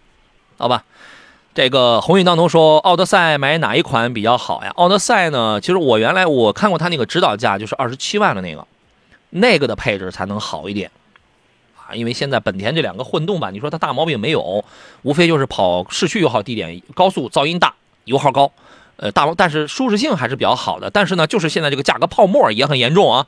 [0.57, 0.85] 好吧。
[1.53, 4.71] 这个鸿运当头说，奥德赛买哪一款比较好呀？
[4.77, 8.65] 奥德赛呢，其实我原来我看过它那个指导价，就是二十七万的那个，
[9.31, 10.89] 那个的配置才能好一点
[11.75, 11.91] 啊。
[11.93, 14.63] 因为现在本田这两个混动版，你说它大毛病没有，
[15.01, 18.49] 无非就是跑市区油耗低点，高速噪音大，油耗高，
[18.97, 20.89] 呃，大但是舒适性还是比较好的。
[20.89, 23.27] 但是呢，就是现在这个价格泡沫也很严重啊。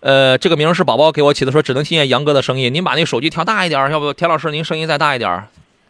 [0.00, 2.74] 呃，这个名是宝宝给我起的，说只能听见杨哥的声音。
[2.74, 5.44] 您把那个手机调大一点，要不田老师您声音再大一点，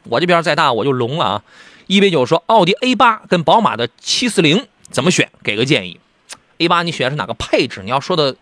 [0.05, 1.43] 我这边再大我就聋了啊。
[1.87, 5.31] 一杯酒说奥迪 A 八跟宝马的七四零怎么选？
[5.43, 5.99] 给个建议。
[6.59, 7.81] A 八你选的是哪个配置？
[7.83, 8.37] 你要说的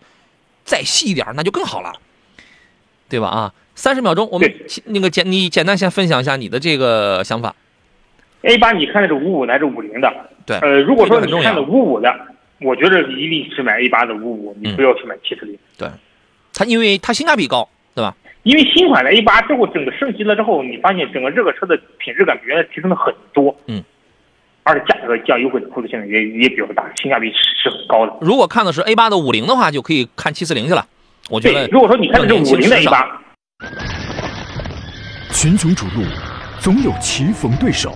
[0.63, 1.93] 再细一点，那就更好了，
[3.09, 3.27] 对吧？
[3.27, 4.53] 啊，三十秒钟，我们
[4.85, 7.55] 那个简你简单先分享一下你的这个想法。
[8.41, 10.11] A 八你看的是五五的还是五零的？
[10.45, 12.13] 对呃，如果说你看的五五的，
[12.59, 15.57] 我觉得一定是买 A 八的五五，你嗯不要去买七四零。
[15.77, 15.87] 对
[16.53, 18.15] 它因为它性价比高，对吧？
[18.43, 23.55] 因为新款的 A 八之后，整个升级了之后，你发现整个这个车的品质感比原来提升了很多。
[23.67, 23.83] 嗯，
[24.63, 28.13] 而且价格降优惠的幅度现在也也比较大，性价比是是很高的。
[28.21, 30.85] 如果看的是 A 八的五零的话，就可以看七四零去了。
[31.29, 33.21] 我觉得，如果说你看的是五零的 A 尚八，
[35.31, 36.03] 群雄逐鹿，
[36.59, 37.95] 总有棋逢对手，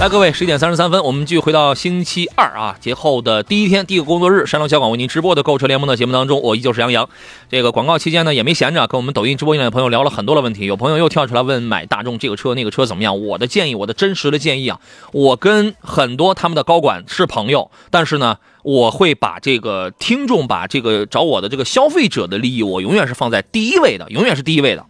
[0.00, 7.06] 来，各位，十一点三十三分，我们继续回到星期二啊，节后的第一天，第一个工作日，山东小广为您直播的购车联盟的节目当中，我依旧是杨洋。
[7.50, 10.64] 这个广告期间呢，也没闲着，跟我们抖音直播间的朋友聊了很多的问题。
[10.64, 13.22] 有朋友又跳出来问买大众这个车那个车怎么样？
[13.22, 14.80] 我的建议，我的真实的建议啊，
[15.12, 24.86] 我跟很多他们的高管是朋友，但是呢，我会把这个听众，把这个找我的这个消费者的利益，我永远是放在第一位的，永远是第一位的。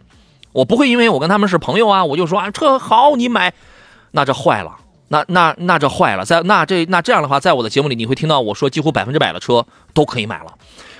[0.52, 3.52] 我不会因为我跟他们是朋友啊，我就说啊车好你买，
[4.12, 4.76] 那这坏了。
[5.12, 10.54] 那那那这坏了，在那这那这样的话，在我的节目里你会听到我说几乎百分之百的车都可以买了。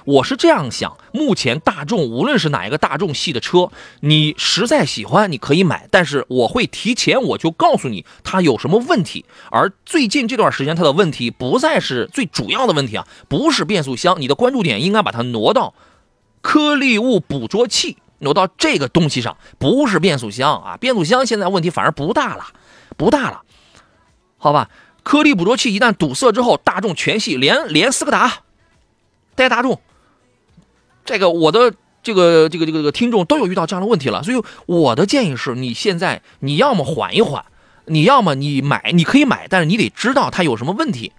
[0.05, 3.71] 我是这样想，目前大众无论是哪一个大众系的车，
[4.01, 9.25] 你实在喜欢你可以买，但是我会提前我就告诉你它有什么问题。
[9.53, 15.75] 而最近这段时间它的问题不再是最主要的问题啊，不是变速箱，你的关注点应该把它挪到
[16.41, 22.47] 颗粒物捕捉器，挪到这个东西上，不是变速箱啊，变速箱现在问题反而不大了，
[22.97, 23.43] 不大了。
[24.43, 24.71] 好吧，
[25.03, 28.41] 颗粒捕捉器一旦堵塞之后，大众全系连连斯柯达，
[29.35, 29.79] 带大众，
[31.05, 37.45] 这个我的这个这个这个听众都有遇到这样的问题了，所以我的建议是你现在你要么缓一缓，
[37.85, 41.13] 你要么你买，你可以买，但是你得知道它有什么问题，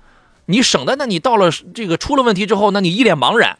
[0.48, 3.60] 你省得那你到了这个出了问题之后，那你一脸茫然，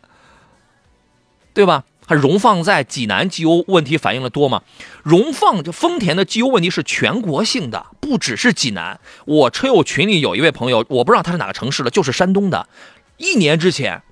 [1.54, 1.84] 对吧？
[2.12, 4.64] 它荣放在济南机油问题反映的多吗？
[5.02, 9.00] 荣放这丰田的机油问题是全国性的，不只是济南。
[9.24, 12.68] 我车友群里有一位朋友，我不知道他是哪个城市的，就是山东的。
[13.16, 14.04] 一年之前，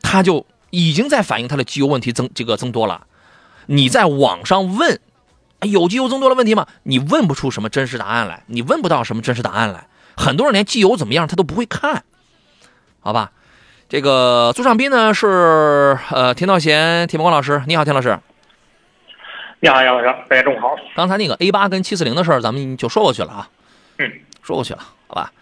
[0.00, 3.08] 他就已经在反映他的机油问题增这个增多了。
[3.66, 5.00] 你在网上问，
[5.58, 6.68] 哎有机油增多的问题吗？
[6.84, 9.88] 你问不出什么真实答案来，你问不到什么真实答案来。
[10.16, 12.04] 很多人连机油怎么样他都不会看，
[13.00, 13.32] 好吧？
[13.94, 18.18] 这个朱尚斌呢是呃田道贤、田梦光老师，你好，田老师。
[19.60, 20.74] 你好，杨老师，大家中午好。
[20.96, 23.48] 刚才那个 A 八跟七四零的事儿，咱们就说过去了啊。
[23.98, 24.10] 嗯，
[24.42, 25.32] 说过去了，好吧。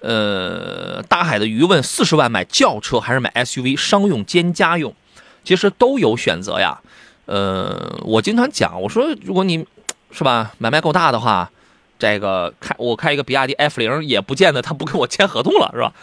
[0.00, 4.94] 呃，大海的鱼问四十万买轿车还是买 SUV，商用兼家用，
[5.42, 6.82] 其实都有选择呀。
[7.24, 9.66] 呃，我经常讲，我说如果你
[10.10, 11.50] 是吧买卖够大的话，
[11.98, 15.94] 这个开我开一个比亚迪 F 零，也不见得他不跟我签合同了，是吧？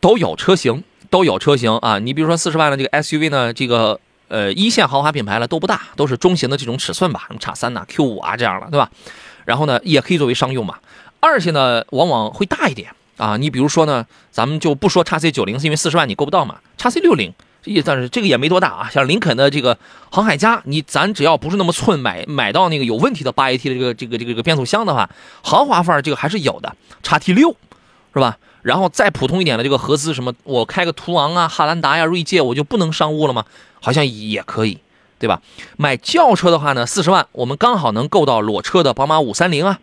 [0.00, 1.98] 都有车型，都有车型啊。
[1.98, 8.90] 你比如说四十万的这个 SUV 呢，这个呃一线豪华品牌了都不大，都是中型的这种尺寸吧，什么叉三呐、Q 五啊这样的，对吧？
[9.44, 10.76] 然后呢，也可以作为商用嘛。
[11.20, 13.36] 二线呢，往往会大一点啊。
[13.36, 16.60] 你比如说呢，咱们就不说叉 C 九零，是因为四十万你够不到嘛。
[16.76, 17.32] 叉 C 六零，
[17.64, 18.90] 也但是这个也没多大啊。
[18.90, 19.76] 像林肯的这个
[20.10, 25.08] 航海家，你咱只要不是那么寸，买买到那个有问题的八 AT 的这个这个这个这个变速箱的话，
[25.42, 26.76] 豪华范儿这个还是有的。
[27.02, 27.56] 叉 T 六，
[28.12, 28.38] 是吧？
[28.68, 33.46] 然后再普通一点的这个合资什么，我开个途昂啊、汉兰达呀、锐界，我就不能商务了吗？
[33.80, 34.78] 好像也可以，
[35.18, 35.40] 对吧？
[35.78, 39.80] 买轿车的话呢，四十万我们刚好能够到裸车的宝马五三零啊，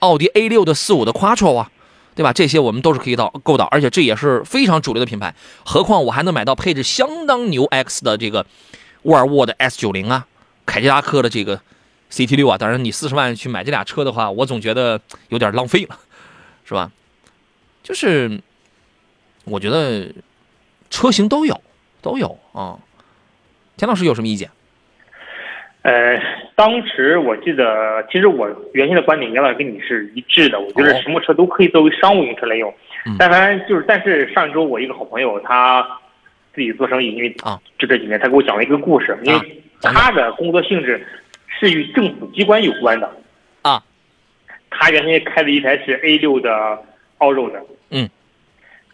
[0.00, 1.70] 奥迪 A 六的四五的 Quattro 啊，
[2.14, 2.34] 对吧？
[2.34, 5.34] 这些我们都是可以到够到，而且这也是非常主流的品牌。
[5.64, 8.44] 何况我还能买到配置相当牛 X 的这个
[9.04, 10.26] 沃尔沃的 S 九零啊，
[10.66, 11.58] 凯迪拉克的这个
[12.12, 12.58] CT 六啊。
[12.58, 15.98] 当然，你四十万去买这俩车的话，我总觉得有点浪费了，
[16.66, 16.90] 是吧？
[17.88, 18.38] 就是
[19.46, 20.12] 我觉得
[20.90, 21.58] 车型都有，
[22.02, 22.76] 都有啊。
[23.78, 24.50] 田老师有什么意见？
[25.80, 26.20] 呃，
[26.54, 30.60] 当时我记得，其实我原先的观点，杨老师跟你是一致的。
[30.60, 32.70] 我觉得哦什么车都可以作为商务用车来用
[33.06, 33.16] 嗯。
[33.18, 35.98] 但凡就是，但是上周我一个好朋友，他
[36.54, 41.02] 自己做生意，因为啊就这几年，他给我讲了一个故事，因为他的工作性质
[41.58, 43.10] 是与政府机关有关的
[43.62, 43.82] 啊。
[44.68, 46.82] 他原先开的一台是 A 六的
[47.18, 48.08] 傲肉的，嗯，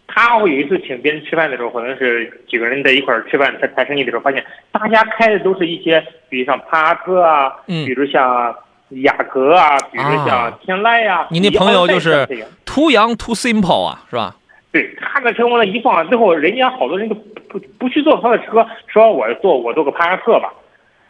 [0.07, 7.85] 他有一次请别人吃饭的时候，可能是几个人在一块儿吃饭谈谈生意的时候，发现大家开的都是一些，比如像帕萨特啊，嗯。
[7.85, 8.55] 比如像
[8.89, 14.35] 雅阁啊，比如像天籁啊、你那朋友就是奥赛这个 too young too simple 啊，是吧？
[14.71, 17.15] 对他的车往那一放，最后人家好多人都
[17.49, 20.53] 不不去坐他的车，说我坐我坐个帕萨特吧。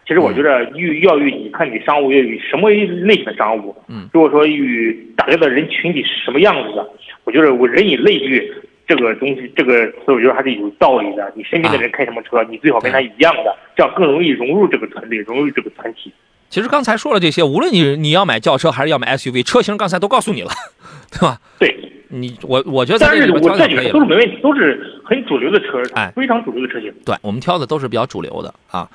[0.08, 6.88] 其实我觉得与要与你看你商务要与什么类型的商务，嗯，如果说与大家的人群体是什么样子的，
[7.24, 8.54] 我觉得我人以类聚
[8.88, 11.34] 这个东西，这个词我觉得还是有道理的。
[11.36, 16.14] 你身边的人开什么车，你最好跟他一样的，这样更容易融入这个团队，融入这个团体。
[16.50, 20.52] 其实刚才说了这些，无论你你要买轿车还是要买 SUV，车型刚才都告诉你了，
[21.12, 21.42] 对吧？
[21.60, 21.76] 对，
[22.10, 23.92] 你我我觉得在但是这里面挑我这几个就可以。
[23.92, 26.94] 都是没问题，都是很主流的车，哎非常主流的车型。
[27.04, 28.88] 对我们挑的都是比较主流的啊。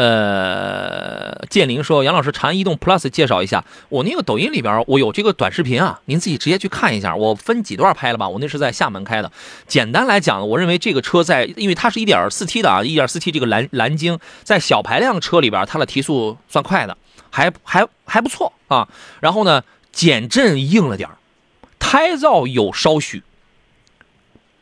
[0.00, 3.64] 呃，建林说：“杨老师，长安逸动 Plus 介绍一下。
[3.88, 7.16] 我那个抖音里边，我有这个短视频啊，您自己直接去看一下。
[7.16, 8.28] 我分几段拍了吧？
[8.28, 9.32] 我那是在厦门开的。
[9.66, 16.96] 简单来讲，我认为这个车在，因为它是一点四 T 的啊，一点四 T 这个蓝蓝鲸，在小排量车里边，它的提速算快的，
[17.30, 18.86] 还还还不错啊。
[19.18, 21.08] 然后呢，减震硬了点
[21.80, 23.24] 胎噪有稍许。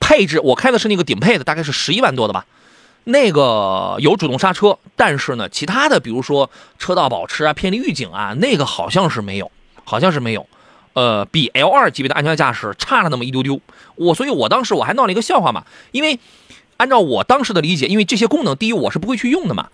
[0.00, 2.46] 配置我开的是那个顶配的，大概是十一万多的吧。
[3.08, 9.48] 那个有主动刹车，但是呢，其他的比如说车道保持啊、偏离预警啊，那个好像是没有，
[9.84, 10.44] 好像是没有。
[10.92, 13.60] 呃，比 L 二级别的安全驾驶差了那么一丢丢。
[13.94, 16.18] 我所以，我当时我还闹了一个笑话嘛，因为
[16.76, 19.68] 按照我当时的理解，因为这些功能，第一我是不会去用的嘛。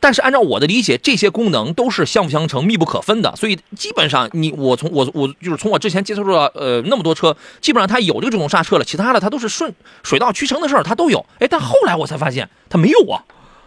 [0.00, 11.26] 但是按照我的理解，这些功能都是相辅相成、密不可分的，所以基本上你我从我我就是从我之前接触到呃那么多车，基本上它有这个主动刹车了，其他的它都是顺水到渠成的事儿，它都有。
[11.38, 13.24] 哎，但后来我才发现它没有啊，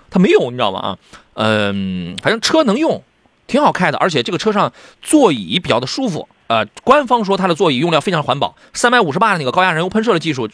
[0.10, 0.80] 它没有，你知道吗？
[0.80, 0.98] 啊，
[1.36, 3.04] 嗯、反正车能用，
[3.46, 4.74] 挺好开的，而且这个车上
[5.04, 6.28] 座椅比较的舒服。
[6.48, 10.50] 呃，官方说它的座椅用料非常环保，三百五十八的那个高压燃油喷射的技术，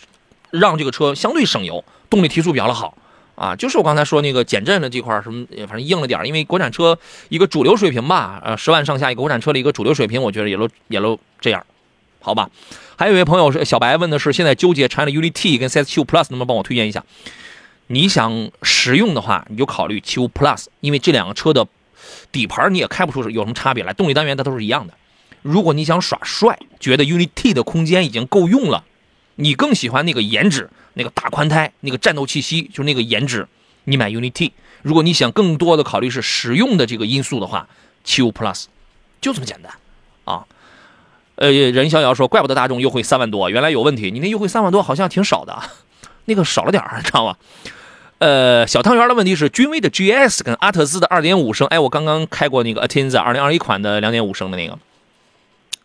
[0.54, 2.98] 让这个车相对省油，动力提速比较的好。
[3.36, 11.66] 啊，就是我刚才说那个减震的这块什么，反正硬了点因为国产车一个主流水平吧，呃，十万上下一个国产车的一个主流水平，我觉得也都也都这样，
[12.22, 12.52] 好吧？
[12.96, 17.04] 还有一位朋友是小白问的是，现在纠结长安的 UNI T 跟 CS 七五 Plus，能不能帮我推荐一下？
[17.88, 21.66] 你想实用的话，你就考虑七五 Plus，因为这两个车的
[22.32, 24.94] 底盘你也开不出有什么差别来，动力单元它都是一样的。
[25.42, 28.84] 如果你想耍帅，觉得 UNI T 的空间已经够用了，
[29.36, 33.48] 你更喜欢那个颜值，那个大宽胎，那个战斗气息，就那个颜值，
[33.86, 34.54] 你买 UNI T。
[34.82, 37.68] 如果你想更多的考虑是实用的这个因素的话，
[38.04, 38.66] 七五 Plus
[39.22, 39.74] 就这么简单
[40.26, 40.46] 啊。
[41.36, 44.12] 呃，任逍遥说，怪不得大众优惠三万多，原来有问题。
[44.12, 45.58] 你那优惠三万多好像挺少的，
[46.26, 47.36] 那个少了点儿，知道吗？
[48.20, 54.78] 呃，小汤圆的问题是，君威的 GS 跟阿特兹的2.5升，哎，我刚刚开过那个 Atenza 2021款的2.5升的那个，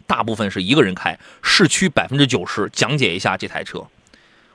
[0.09, 2.68] 大部分是一个人开，市区百分之九十。
[2.73, 3.87] 讲解一下这台车，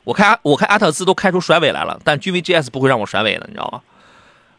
[0.04, 3.82] 我开我开阿特兹都开出甩尾来了，但君威 GS 不会让我甩尾的，你知道吗？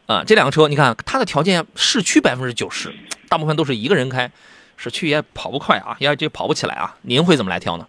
[0.06, 2.92] 啊、这两个车你看它的条件，市区百分之九十，
[3.28, 4.30] 大部分都是一个人开，
[4.76, 6.94] 市区也跑不快啊，也这跑不起来啊。
[7.02, 7.86] 您会怎么来挑呢？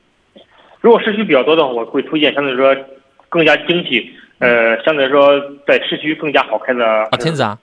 [0.82, 2.86] 如果市区比较多的话，我会推荐相对来说
[3.30, 7.58] 更加精细，呃，相对来说在市区更加好开的啊，天子啊，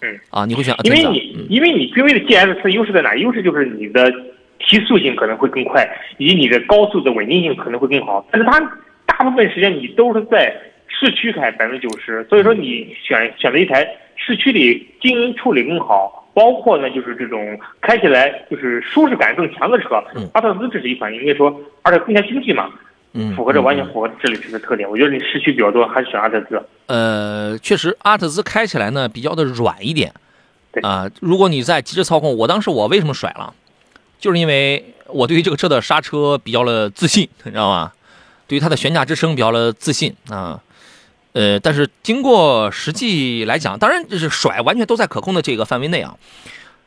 [0.00, 3.14] 嗯，啊，你会选啊，因为你因为你君威的 GS 它优势在哪？
[3.14, 4.12] 优势就是你的
[4.66, 8.26] 提速性可能会更快，以及你的高速的稳定性可能会更好。
[8.30, 8.58] 但是它
[9.06, 10.54] 大部分时间你都是在
[10.88, 20.02] 市区开百分之九十，所以说你选选择一台市区里静音处理更好，包括呢就是这种开起来就是舒适感更强的车。
[20.14, 22.70] 嗯阿特兹这是一款应该说，而且更加经济嘛，
[23.12, 24.88] 嗯，符合着嗯完全符合这里车的特点。
[24.88, 26.62] 我觉得你市区比较多，还是选阿特兹。
[26.86, 30.12] 呃，确实，阿特兹开起来呢比较的软一点，
[30.72, 33.52] 对啊、如果你在极致操控，我当时我为什么甩了，
[34.18, 37.92] 就是因为我对于这个车的刹车比较了自信， 你知道吗？
[38.46, 40.60] 对于它的悬架支撑比较了自信啊，
[41.32, 46.16] 呃，但是经过实际来讲，当然这是甩完全都在可控的这个范围内啊，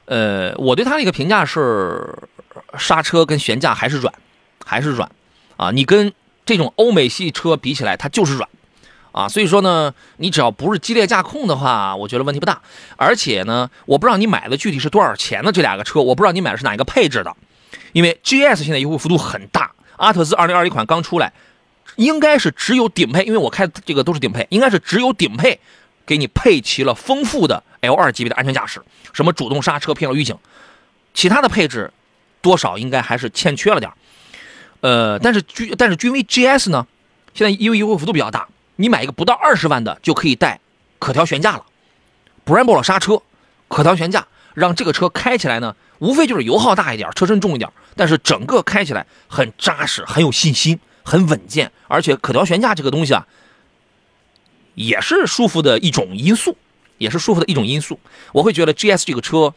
[0.05, 2.17] 呃，我对它的一个评价是
[2.77, 4.13] 刹车跟悬架还是软，
[4.65, 5.11] 还是软
[5.57, 6.13] 啊，你跟
[6.45, 8.49] 这种欧美系车比起来，它就是软。
[9.11, 12.61] 啊，所以说呢，你只要不是激烈驾控的话，我觉得问题不大。
[12.95, 17.35] 而且呢，我不知道你买的具体是多少钱的这两个车，我不知道你买的是哪一个配置的，
[17.93, 21.33] 因为 GS 现在优惠幅度很大，阿特兹2021款刚出来，
[21.95, 25.59] 应该是只有顶配，因为我开的这个都是顶配，应该是只有顶配
[26.05, 28.81] 给你配齐了丰富的 L2 级别的安全驾驶，
[29.11, 30.37] 什么主动刹车、偏离预警，
[31.15, 31.91] 其他的配置
[32.41, 33.91] 多少应该还是欠缺了点
[34.81, 36.85] 呃，但是君但是君威 GS 呢，
[37.33, 38.47] 现在因为优惠幅度比较大。
[38.81, 40.61] 你买一个不到二十万的就可以带
[40.99, 41.65] 可调悬架了
[42.45, 43.21] ，Brembo 刹车，
[43.67, 53.27] 可调悬架，让这个车开起来呢，无非就是油耗大一点，车身重一点，但是整个开起来很扎实，很有信心，很稳健，而且可调悬架这个东西啊，
[54.75, 56.55] 也是舒服的一种因素，
[56.99, 57.99] 也是舒服的一种因素。
[58.31, 59.53] 我会觉得 GS 这个车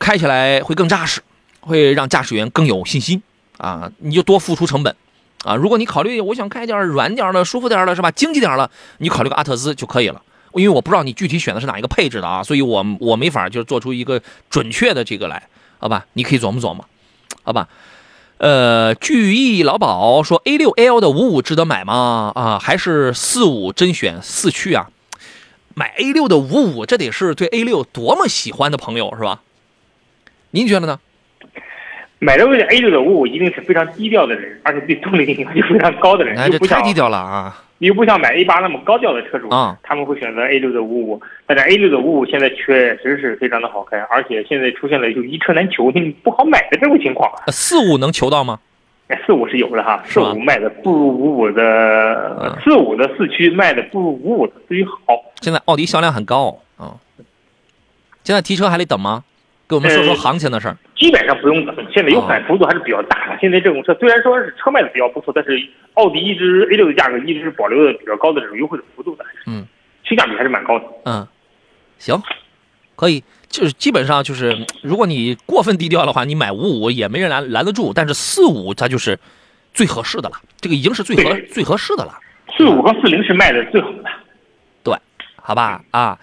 [0.00, 1.22] 开起来会更扎实，
[1.60, 3.22] 会让驾驶员更有信心
[3.58, 4.96] 啊，你就多付出成本。
[5.44, 8.10] 啊，如果你考虑我想开点软点的、舒服点的，是吧？
[8.10, 10.20] 经济点的，你考虑个阿特兹就可以了。
[10.54, 16.06] 因为我不知道你具体选的是哪一个配置的啊，所以我我没法就是做出一个准确的这个来，好吧？
[16.12, 16.86] 你可以琢磨琢磨，
[17.42, 17.68] 好吧？
[18.38, 22.32] 呃，聚义老宝说 A 六 L 的五五值得买吗？
[22.34, 24.90] 啊，还是四五甄选四驱啊？
[25.74, 29.40] 买 A 六的五五，这得是对 A 六多么喜欢的朋友是吧？
[30.52, 31.00] 您觉得呢？
[32.20, 37.62] 买这个 A 六的五五一定是非常低调的人，而且对动力要求非常高的人，哎，这又不像太低调了啊！
[37.78, 41.20] 又不像买 A 八那么高调的车主啊他们会选择 A 六的五五。
[41.44, 47.30] 但是 A 六的五五现在确实是非常的好开，而且现在出现了就一车难求，你不好买的这种情况。
[47.46, 48.60] 呃四五能求到吗？
[49.08, 55.20] 哎，四五是有的哈，四五卖的不如五五的嗯，四五的四驱卖的不如五五的四驱好。
[55.42, 56.96] 现在奥迪销量很高啊、
[58.22, 59.24] 现在提车还得等吗？
[59.68, 60.76] 给我们说说呃行情的事儿。
[60.96, 63.38] 基本上不用等，现在有反幅度还是比较大的。
[63.40, 65.58] 现在这种车虽然说是车卖的比较不错，但是
[65.94, 69.66] 奥迪一直 A 六的价格一直是保留的比较高的这种优惠的幅度的，嗯，
[70.04, 70.84] 性价比还是蛮高的。
[71.04, 71.26] 嗯，
[71.98, 72.22] 行，
[72.96, 79.18] 可以，就是基本上就是，如果你过分低调的话，你买五五也没人拦拦得住，但是四五它就是
[79.72, 82.18] 最合适的了，这个已经是最合最合适的了，
[82.56, 84.04] 四五和四零是卖的最好的。
[84.82, 84.96] 对，
[85.36, 86.18] 好吧啊。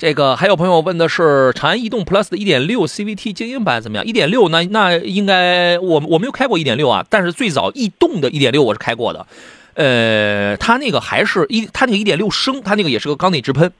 [0.00, 9.26] 这个还有朋友问的是长安逸动 Plus 的1.6 CVT 精英版怎么样？1.6那那应该我我没有开过1.6啊，但是最早逸动的1.6我是开过的，
[9.74, 13.70] 呃，它那个还是一它那个1.6升，它那个也是个缸内直喷，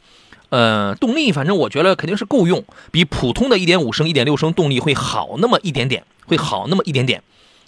[0.51, 7.23] 呃，动力反正我觉得肯定是够用，比普通的1.5升、1.6升动力会好那么一点点，会好那么一点点。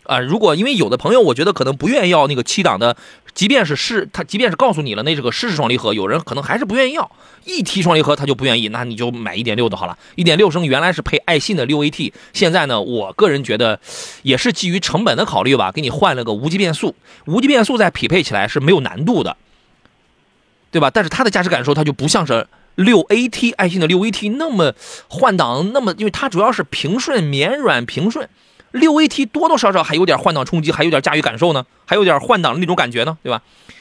[0.05, 2.97] 啊、如果因为有的朋友，我觉得可能不愿意要那个七档的，
[3.35, 7.11] 即便是湿，他即便是告诉你了那是个湿式双离合，有人可能还是不愿意要。
[7.45, 9.99] 一提双离合他就不愿意，那你就买1.6的好了。
[10.17, 13.81] 1.6升原来是配爱信的 6AT，现在呢，我个人觉得
[14.23, 16.95] 也是基于成本的考虑吧，给你换了个无级变速，
[17.27, 19.37] 无级变速再匹配起来是没有难度的，
[20.71, 20.91] 对吧？
[20.91, 22.47] 但是它的驾驶感受它就不像是。
[22.75, 24.73] 六 AT 爱信的六 AT 那么
[25.07, 28.27] 换挡那么，因为它主要是平顺绵软平顺，
[28.73, 33.41] 六 AT 多多少少还有点换挡冲击，还有点驾驭感受呢，还有点换挡的那种感觉呢，对吧？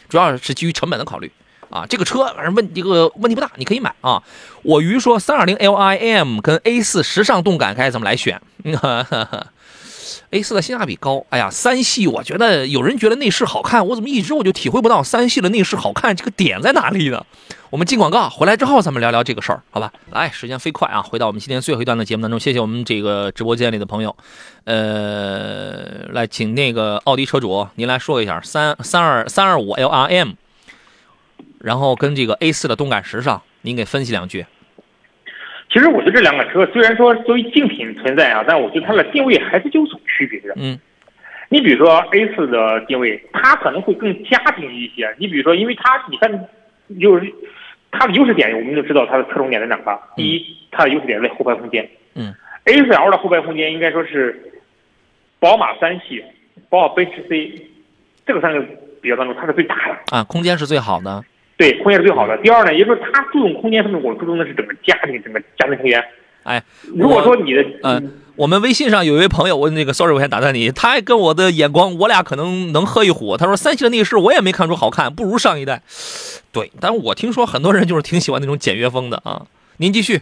[0.09, 1.31] 主要是基于成本的考虑
[1.69, 1.85] 啊。
[1.89, 4.21] 这个车反正问这个问题不大，你可以买啊。
[4.63, 8.41] 我鱼说三二零 LIM 跟 A 四时尚动感该怎么来选？
[8.63, 9.47] 嗯哈哈
[10.31, 17.25] A 四的性价比高，哎呀，三系我觉得有人觉得内饰好看，我怎么一直我就体会不到三系的内饰好看这个点在哪里呢？
[17.71, 19.93] 我们进广告回来之后，咱们聊聊这个事儿，好吧？
[20.11, 24.13] 来，时间飞快啊，回到我们今天最后一段的节目当中，谢谢我们这个直播间里的朋友，
[24.65, 30.33] 呃，来请那个奥迪车主您来说一下三三二三二五 LRM，
[31.61, 34.45] 然后跟这个 A 四的动感时尚，您给分析两句。
[35.71, 40.53] 其实我觉得这两款车虽然说作为竞品存在啊，但我觉得它的定位还是有所区别的。
[40.57, 40.77] 嗯
[41.47, 45.13] 你比如说 A 四的定位，它可能会更家庭一些。
[45.17, 46.31] 你比如说，因为它你看，
[46.97, 47.33] 就是
[47.91, 49.99] 它的优势点，我们就知道它的侧重点在哪吧。
[50.15, 51.87] 第一，它的优势点在后排空间。
[52.15, 52.33] 嗯
[52.65, 54.61] A 4 L 的后排空间应该说是
[55.39, 56.23] 宝马三系、
[56.69, 57.67] 宝马奔驰 C
[58.25, 58.63] 这个三个
[59.01, 60.17] 比较当中，它是最大的。
[60.17, 61.23] 啊，空间是最好的。
[61.57, 62.37] 对，空间是最好的。
[62.37, 66.03] 第二呢，也就是说它注重空间方面，我注重的是整个家庭、整个家庭成员。
[66.43, 66.61] 哎，
[66.95, 68.01] 如果说你的呃，
[68.41, 73.37] 我们微信上有一位朋友，我那个 sorry，我先打断你，他还跟我的眼光，我俩可能能喝一壶。
[73.37, 75.83] 他说三系的内饰我也没看出好看，不如上一代。
[76.51, 79.45] 对，但是我听说很多人就是挺喜欢那种简约风的啊。
[79.77, 80.21] 您继续。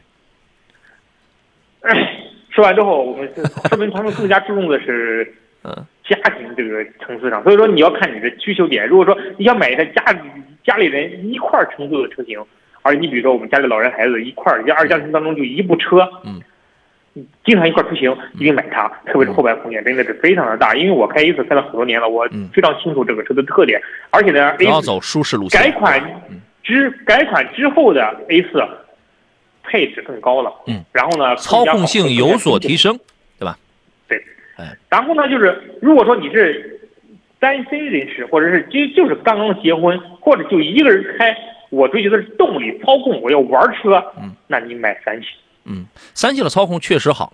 [2.51, 8.85] 说完之后，我们是说明他们更加注重的是 嗯家庭这个层次上，所以说你要看你的需求点。
[8.85, 10.19] 如果说你想买一台家里
[10.65, 12.37] 家里人一块儿乘坐的车型，
[12.81, 16.41] 而你比如说我们家里老人孩子一块儿，二家庭当中就一部车，嗯，
[17.45, 18.87] 经常一块出行，一定买它。
[19.05, 23.81] 特别是后排空间真的是非常的大，因为我开 A 四开了很多年了，我嗯非常清楚这个车的特点。
[24.09, 25.61] 而且呢，A 四要走舒适路线。
[25.61, 25.99] 改款
[26.29, 28.61] 嗯之改款之后的 A 四
[29.63, 32.93] 配置更高了，嗯，然后呢，操控性有所提升。
[32.93, 32.99] 升，
[33.39, 33.57] 对吧？
[34.07, 34.23] 对，
[34.57, 36.79] 哎，然后呢，就是如果说你是
[37.39, 41.35] 单身人士，或者是就就是刚刚结婚，或者就一个人开，
[41.69, 45.27] 我追求的是动力、操控，我要玩车，嗯，那你买三系。
[45.69, 47.31] 嗯，三系的操控确实好。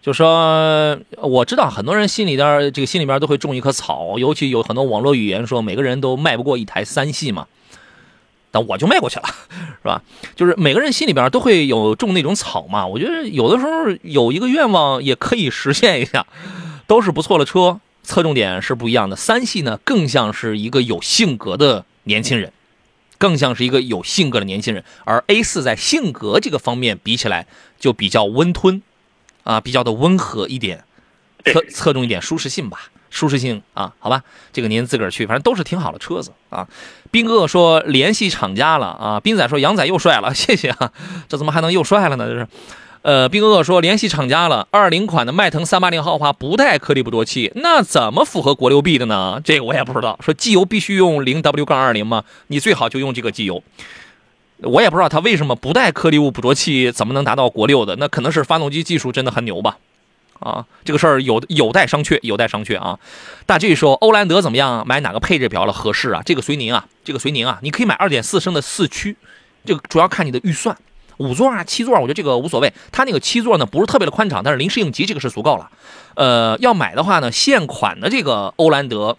[0.00, 7.48] 就说我知道很多人心里边这个心里边都会种一棵草，尤其有很多网络语言说每个人都迈不过一台三系嘛。
[8.52, 9.26] 但我就迈过去了，
[9.82, 10.00] 是吧？
[10.34, 12.86] 就是每个人心里边都会有种那种草嘛。
[12.86, 13.70] 我觉得有的时候
[14.02, 16.24] 有一个愿望也可以实现一下，
[16.86, 19.16] 都是不错的车，侧重点是不一样的。
[19.16, 22.50] 三系呢，更像是一个有性格的年轻人，
[23.18, 27.46] 更像是一个有性格的年轻人，而 A 四在性格这个方面比起来
[27.78, 28.82] 就比较温吞，
[29.44, 30.84] 啊，比较的温和一点，
[31.44, 32.90] 侧侧重一点舒适性吧。
[33.08, 36.68] 舒适性啊，好吧，这个您自个儿去，反正都是挺好的车子啊。
[37.10, 40.92] 斌哥说联系厂家了啊，斌仔说杨仔又帅了，谢谢啊，
[41.26, 42.26] 这怎么还能又帅了呢？
[42.26, 42.46] 这是，
[43.06, 49.40] 呃，斌哥哥说联系厂家了，二零款的迈腾三八零豪华不带颗粒捕捉器，那怎么符合国六 B 的呢？
[49.44, 50.18] 这个我也不知道。
[50.20, 52.24] 说机油必须用零 W 杠二零吗？
[52.48, 53.62] 你最好就用这个机油。
[54.56, 57.94] 我也不知道它为什么不带颗粒物捕捉器，怎么能达到国六的？
[57.94, 59.78] 那可能是发动机技术真的很牛吧。
[60.40, 62.98] 啊，这个事儿有有待商榷，有待商榷啊。
[63.46, 64.84] 大 G 说欧蓝德怎么样？
[64.84, 66.22] 买哪个配置比较合适啊？
[66.26, 67.60] 这个随您啊，这个随您啊。
[67.62, 69.16] 你可以买2.4升的四驱，
[69.64, 70.76] 这个主要看你的预算。
[71.18, 72.72] 五座啊，七座，我觉得这个无所谓。
[72.92, 75.70] 它那个七座呢，不是特别的宽敞，但是临时应急这个是足够了。
[76.14, 79.16] 呃，要买的话呢，现款的这个欧蓝德，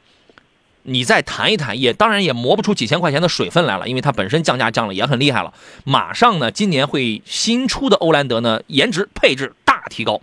[0.84, 5.54] 你再谈一谈，也当然也磨不出几千块钱的水分来了，因为它本身降价降了也很厉害了。
[5.84, 10.22] 马上呢，今年会新出的欧蓝德呢，颜值配置大提高。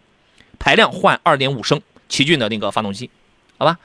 [0.58, 3.10] 排量换二点五升奇骏的那个发动机，
[3.58, 3.78] 好吧？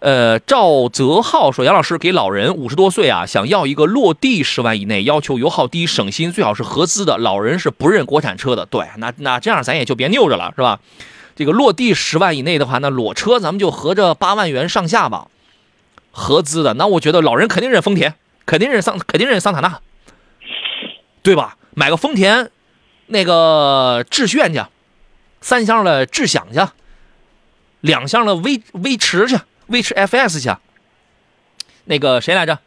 [0.00, 7.18] 呃，赵泽浩说：“杨老师给老人五十多岁啊，想要一个落地十万以内，要求油耗低、省心，最好是合资的。
[7.18, 10.78] 老人是不认国产车的，对，那那这样咱也就别拗着了，是吧？
[11.34, 15.28] 这个落地十万以内的话，那裸车咱们就合着八万元上下吧。
[16.12, 18.14] 合资的，那我觉得老人肯定认丰田，
[18.46, 19.80] 肯定认桑，肯定认桑塔纳，
[21.22, 21.56] 对吧？
[21.74, 22.50] 买个丰田
[23.06, 24.62] 那个致炫去。”
[25.40, 26.60] 三厢的智享去，
[27.80, 29.38] 两厢的威威驰去，
[29.68, 30.50] 威驰 FS 去。
[31.84, 32.58] 那个谁来着？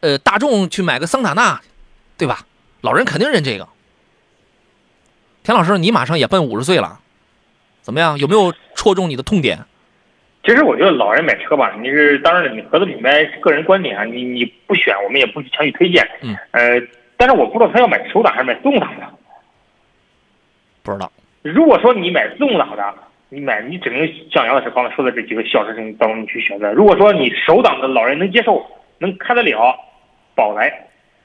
[0.00, 1.60] 呃，大众去买个桑塔纳，
[2.16, 2.46] 对吧？
[2.82, 3.68] 老人肯定认这个。
[5.42, 7.00] 田老师，你马上也奔五十岁了，
[7.82, 8.18] 怎么样？
[8.18, 9.58] 有没有戳中你的痛点？
[10.44, 16.08] 其实我觉得老人买车吧，你是当然了，你合资品牌个人观点啊，你你不选，我们也不强去推荐。
[16.20, 16.36] 嗯。
[16.52, 16.80] 呃，
[17.16, 19.06] 但是我不知道他要买手挡还是买自动挡的。
[20.84, 21.10] 不知道。
[21.42, 22.94] 如果说你买自动挡的，
[23.30, 26.72] 你买你只能像杨老师刚才说的这几个小车型当中去选择。
[26.72, 28.64] 如果说你手挡的老人能接受，
[28.98, 29.76] 能开得了，
[30.34, 30.72] 宝来，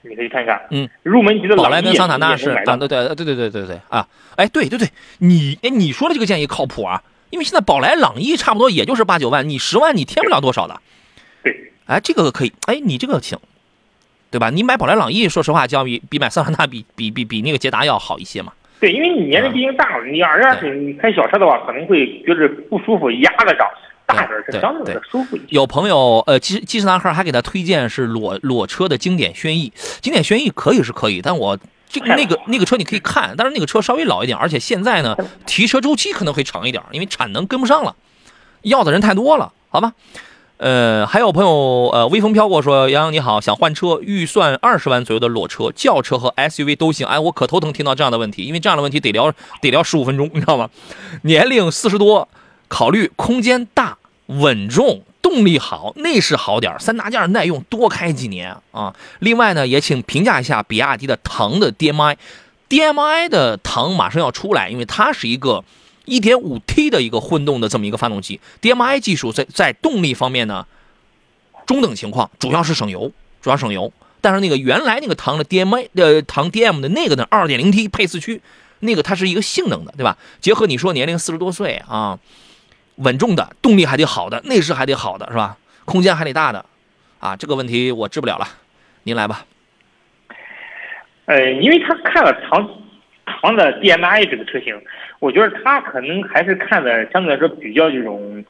[0.02, 0.62] 你可以看一下。
[0.70, 4.90] 嗯，入门级的宝来跟桑塔纳是啊，对对对对对对对啊，哎，对对对，
[5.20, 10.82] 你哎你说的这个建议靠谱啊，因为现在宝来朗逸差不多也就是八九万，你十万你添不了多少的。
[11.42, 13.40] 对，哎，这个可以，哎，你这个行，
[14.30, 14.50] 对吧？
[14.50, 18.52] 你买宝来朗逸，说实话，要比比买桑塔纳比比比比那个捷达要好一些嘛。
[18.84, 23.66] 对，因为你年龄毕竟大了，你二二十你开小车的话，可能会觉得不舒服，压着上
[24.06, 25.46] 大点是相对的舒服一些。
[25.48, 29.72] 有朋友呃，技技师男孩还给他推荐是裸裸车的经典轩逸，
[30.02, 31.58] 经典轩逸可以是可以，但我
[31.88, 35.16] 这个那个那个车你可以看，但是那个车稍微老一点，而且现在呢
[35.46, 37.96] 提车周期可能会长一点，因为产能跟不上了，
[38.64, 39.94] 要的人太多了，好吧？
[40.64, 47.06] 呃，还有朋友，呃，微风飘过说，杨洋你好，想换车，预算二十万左右的裸车，轿车和 SUV 都行。
[47.06, 50.70] 哎，我可头疼听到这样的问题，因为这样的问题得聊 得聊十五分钟，你知道吗？
[51.24, 52.30] 年龄四十多，
[52.70, 53.98] 考虑空间大、
[54.28, 58.96] 稳重、动力好、内饰好点三大件耐用，多开几年啊。
[59.20, 65.66] 另外呢，也请评价一下比亚迪的唐的 DMI，DMI 的唐马上要出来，因为它是一个。
[66.06, 70.66] 一点五 T 的一个混动的这么一个发动机，DMI 技术在在动力方面呢，
[71.66, 73.92] 中等情况，主要是省油，主要省油。
[74.22, 78.42] 但是那个原来那个唐的 DMI 呃唐 DM 的那个呢，二点零 T 配四驱，
[78.80, 80.18] 那个它是一个性能的，对吧？
[80.40, 82.18] 结合你说年龄四十多岁啊，
[82.96, 85.58] 稳重的，动力还得好的，内饰还得好的，是吧？
[85.86, 86.66] 空间还得大的，
[87.20, 88.48] 啊，这个问题我治不了了，
[89.04, 89.46] 您来吧。
[91.26, 92.66] 呃，因为他看了唐
[93.44, 94.74] 唐的 DMI 这个车型。
[95.20, 98.44] 我觉得他可能还是看的相对来说比较这种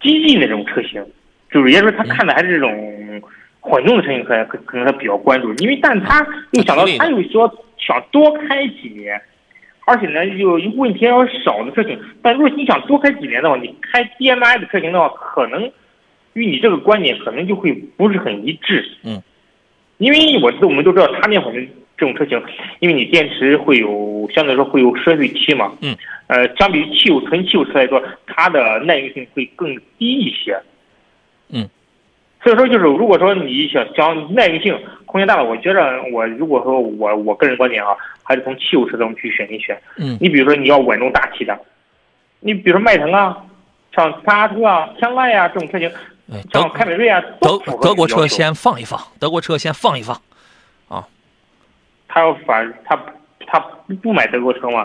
[0.00, 1.04] 激进的这种车型，
[1.50, 3.22] 就是也说他看的还是这种
[3.60, 9.20] 混动的车型，可能可能他比较关注，因为但他又想到他又说想多开几年，
[9.86, 15.70] 而且呢又问题要少的车型，但如果你想多开几年的话，你开 DMI 的车型的话，可能
[16.32, 18.84] 与你这个观点可能就会不是很一致。
[19.04, 19.22] 嗯，
[19.98, 21.68] 因为我我们都知道他那会儿。
[22.00, 22.42] 这种车型，
[22.78, 25.94] 因为你电池会有相对来说会有衰退期嘛，嗯，
[26.28, 30.58] 呃，相比于汽油纯汽油车来说，它的耐用性会更低一些，
[31.50, 31.68] 嗯，
[32.42, 41.54] 所以说就是如果说你想想耐用性、空间大了，我觉着我如果说我我个人观点啊，还是从汽油车当中去选一选，嗯，你比如说你要稳重大气的，
[42.40, 43.36] 你比如说迈腾啊，
[43.94, 45.92] 像帕萨特啊、天籁啊这种车型，
[46.50, 50.18] 像凯美瑞啊，德德国车先放一放，德国车先放一放。
[52.12, 52.98] 他要反他
[53.46, 53.60] 他
[54.02, 54.84] 不买德国车吗？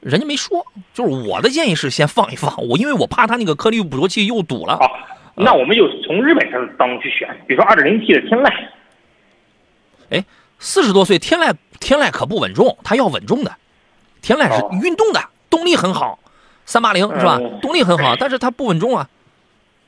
[0.00, 4.76] 人家没说，就是我的建议是先放一放， 我因为我怕他那个颗粒捕捉器又堵了。
[4.78, 4.90] 好，
[5.36, 8.52] 那我们就从日本车当中去选，比如说 2.0T 的天籁，
[10.10, 10.24] 哎，
[10.58, 13.54] 四十多岁天籁天籁可不稳重，它要稳重的，
[14.22, 15.20] 天籁是哦运动的，
[15.50, 16.18] 动力很好，
[16.64, 17.38] 三八零是吧？
[17.38, 19.08] 嗯动力很好，但是它不稳重啊。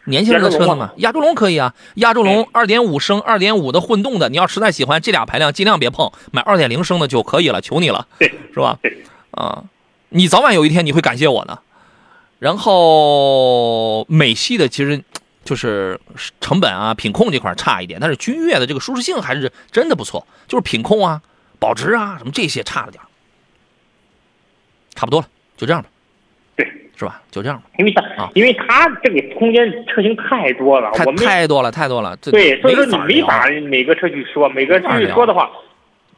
[0.04, 8.78] 年轻人的车子嘛，亚洲龙可以啊，亚洲龙二点五升、二点五的混动的，你要实在喜欢这俩排量，尽量别碰，买二点零升的就可以了，求你了，对，是吧？
[8.82, 9.64] 对，啊，
[10.08, 11.58] 你早晚有一天你会感谢我的。
[12.38, 15.04] 然后美系的其实
[15.44, 16.00] 就是
[16.40, 21.22] 成本啊、品控这块差一点，但是君越的这个舒适性还是真的不错，就是品控啊、
[21.60, 23.06] 保值啊什么这些差了点儿。
[24.94, 25.91] 差不多了，就这样吧，对，
[27.02, 27.20] 是吧？
[27.32, 35.50] 就这样吧，因为它、啊因为他这个空间车型太多了，太多了，太多了，对，所以说你没没法每个车去说，每个车去说的话，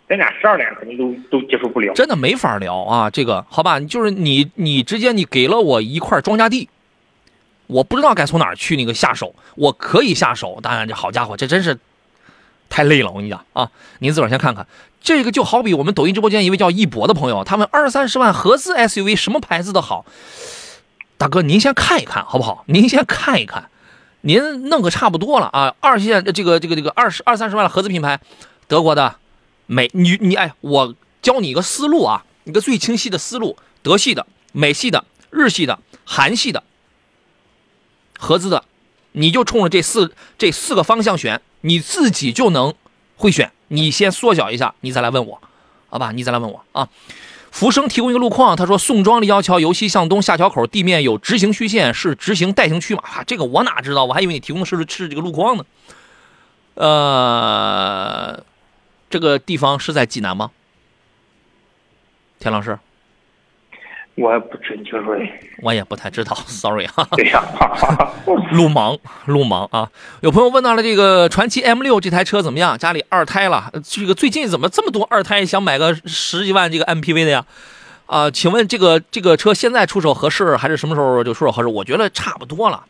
[0.06, 1.94] 咱俩十二点肯定都都接受不了。
[1.94, 3.08] 真的没法聊啊！
[3.08, 6.68] 这个好吧，就是你你直接你给了我一块庄稼地，
[7.66, 11.78] 我不知道该从哪儿去那个下手，我可以下手，当然这好家伙，这真是
[12.68, 13.70] 太累了，我跟你讲啊，
[14.00, 14.66] 您自个儿先看看，
[15.00, 20.04] 这个就好比我们抖音直播间一位叫一博的朋友，他们二三十万合资 SUV 什么牌子的好，
[21.16, 22.64] 大哥您先看一看好不好？
[22.66, 23.70] 您先看一看，
[24.22, 28.20] 您弄个差不多了啊，二线这个这个这个二十二三十万的合资品牌，
[28.66, 29.16] 德国的。
[29.66, 36.62] 美，你你哎，我教你一个思路啊，一个最清晰的思路：德系的、美系的、日系的、韩系的、
[38.18, 38.62] 合资的，
[39.12, 42.74] 你就冲着这四这四个方向选，你自己就能
[43.16, 43.52] 会选。
[43.68, 45.40] 你先缩小一下，你再来问我，
[45.88, 46.12] 好吧？
[46.12, 46.86] 你再来问我啊。
[47.54, 53.02] 福生提供一个路况，他说宋庄立交桥由西向东下桥口地面有直行虚线，是直行待行区嘛？
[53.04, 54.04] 啊，这个我哪知道？
[54.04, 55.64] 我还以为你提供的是是这个路况呢。
[56.74, 58.42] 呃，
[59.08, 60.50] 这个地方是在济南吗？
[62.40, 62.76] 田老师，
[64.16, 65.40] 我也不真清楚哎。
[65.62, 67.42] 我也不太知道，sorry 啊，对呀、
[68.52, 69.90] 路盲，路盲啊！
[70.20, 72.78] 有朋友问到了这个传祺 M 六这台车怎么样？
[72.78, 77.44] 家里二胎了，呃这个最近怎么这么多二胎想买个十几万这个 MPV 的呀？
[78.06, 81.68] 啊、请问这个这个车现在出手合适，还是什么时候就出手合适？
[81.68, 82.84] 我觉得差不多了。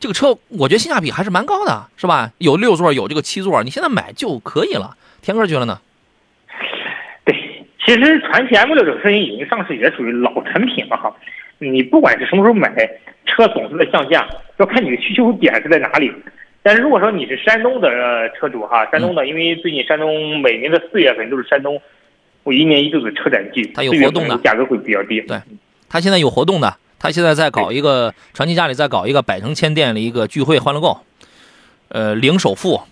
[0.00, 2.30] 这个车我觉得性价比还是蛮高的，是吧？
[2.38, 4.96] 有六座，有这个七座，你现在买就可以了。
[5.22, 5.80] 田哥觉得呢？
[7.88, 11.14] 对，其实传祺 M 六这个车型已经上市，也属于老产品了哈。
[11.58, 12.70] 你不管是什么时候买，
[13.24, 14.28] 车总是在降价，
[14.58, 16.12] 要看你的需求点是在哪里。
[16.62, 21.80] 但是如果说你是山东的呃车主哈，山东的，因为最近山东每年的四月份都是山东
[22.42, 25.20] 我一年一度的车展季，它有活动的价格会比较低。
[25.22, 25.40] 对
[25.88, 30.98] 他现在有活动的，他现在在搞一个传祺家里在搞一个百城千店的一个聚会欢乐购，
[31.88, 32.82] 呃，零首付，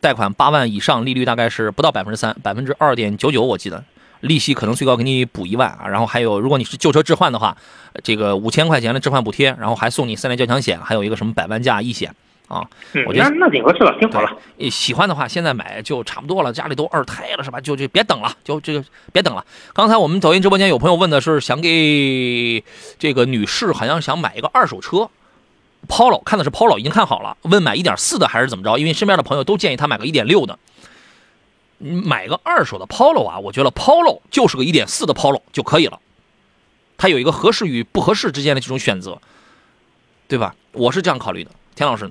[0.00, 3.84] 贷款八万以上，利率大概是不到百分之三，百分之二点九九，我记得，
[4.20, 7.56] 利息可能最高给你补一万啊，然后还有如果你是旧车置换的话，
[7.92, 12.14] 呃这个五千块钱的置换补贴，然后还送你三年交强险，还有一个什么百万价易险
[12.48, 14.36] 啊，嗯我，觉得那那挺合适了，挺好了。
[14.58, 16.52] 呃喜欢的话，现在买就差不多了。
[16.52, 17.60] 家里都二胎了，是吧？
[17.60, 19.44] 就就别等了，就这个别等了。
[19.74, 22.64] 刚才我们抖音直播间有朋友问的是，想给
[22.98, 25.10] 这个女士好像想买一个二手车
[25.86, 28.78] ，Polo，看的是 Polo，已经看好了，问买一点四的还是怎么着？
[28.78, 30.58] 因为身边的朋友都建议他买个一点六的。
[31.78, 35.98] 你买个二手的 Polo 啊，我觉得 Polo 就是个一点四的 Polo 就可以了。
[36.96, 39.18] 它有一个合适与不合适之间的这种选择，
[40.26, 40.54] 对吧？
[40.72, 41.50] 我是这样考虑的。
[41.76, 42.10] 田老师呢？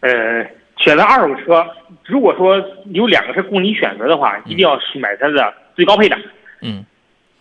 [0.00, 0.44] 呃，
[0.76, 1.66] 选择二手车，
[2.04, 6.18] 如果说有两个是供你选择的话，一定要是买它的最高配的。
[6.60, 6.84] 嗯，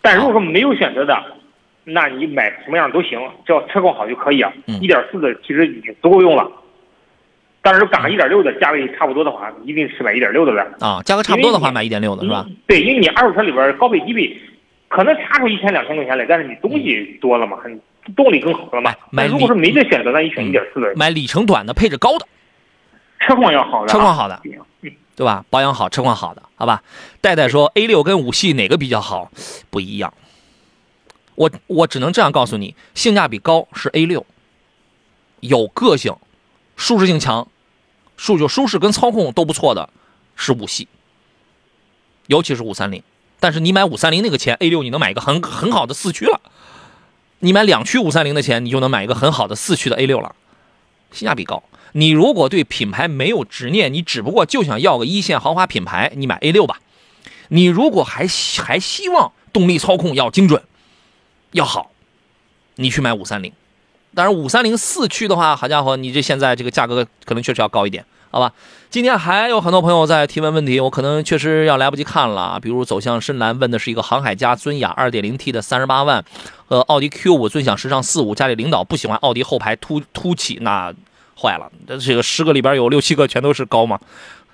[0.02, 1.22] 但如果说没有选择的，
[1.84, 4.54] 那你买什么样都行，只要车况好就可以啊。
[4.68, 6.50] 嗯一点四的其实已经足够用了。
[7.62, 10.66] 但是赶上一点六的价位差不多的话，一定是买一点六的了。
[10.80, 12.46] 啊，价格差不多的话，买一点六的是吧？
[12.48, 12.56] 嗯？
[12.68, 14.36] 对，因为你二手车里边高配低配，
[14.88, 17.80] 可能差出一千两千块钱来，但是你东西多了嘛，很
[18.16, 19.28] 动力更好了嘛买。
[19.28, 22.26] 如果说没得选择，那你选一点四的，买里程短的，配置高的，
[23.20, 25.46] 车况要好的啊，车况好的，嗯对吧？
[25.52, 26.82] 保养好，车况好的，好吧？
[27.20, 29.30] 戴戴说 A 六跟五系哪个比较好？
[29.70, 30.12] 不一样。
[31.36, 34.26] 我我只能这样告诉你，性价比高是 A 六，
[35.42, 36.16] 有个性，
[36.82, 37.48] 舒适性强，
[38.18, 39.92] 数就舒适跟操控都不错的
[40.36, 40.88] 是五系，
[42.26, 43.04] 尤其是五三零。
[43.40, 46.42] 但是你买五三零那个钱，A 六你能买一个很很好的四驱了。
[47.38, 50.36] 你买两驱五三零的钱，你就能买一个很好的四驱的 A 六了，
[51.12, 51.62] 性价比高。
[51.92, 56.82] 你如果对品牌没有执念，你只不过就想要个一线豪华品牌，你买 A 六吧。
[57.50, 58.26] 你如果还
[58.58, 60.64] 还希望动力操控要精准，
[61.52, 61.92] 要好，
[62.78, 63.54] 你去买五三零。
[64.14, 68.52] 当然，五三零四驱的话，好家伙，你这现在这个价格可能确实要高一点好吧。
[68.90, 72.60] 今天还有很多朋友在提问问题，我可能确实要来不及看了。
[72.62, 76.24] 比如走向深蓝问的是一个航海家尊雅 2.0T 的三十八万，
[76.68, 80.94] 呃，奥迪 Q5 尊享时尚四五，家里领导不喜欢奥迪后排凸凸起，那
[81.42, 83.98] 坏了，这个十个里边有六七个全都是高嘛，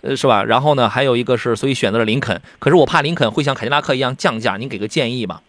[0.01, 0.43] 呃，是吧？
[0.43, 5.41] 然后呢，还有一个是，所以选择了林肯，可是我怕林肯会像凯迪拉克一样降价，您给个建议吧。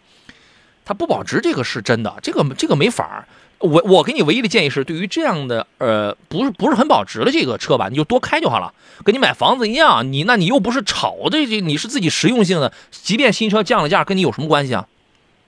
[0.84, 3.28] 它不保值，这个是真的，这个这个没法儿。
[3.58, 8.72] 我我给你唯一的建议是，对于这样的呃不是不是很保值的这个车吧，你就多开就好了，
[9.04, 14.86] 跟你买房子一样，你那你又不是炒的，这你是自己实用性的，即便新车降了价，跟你有什么关系啊？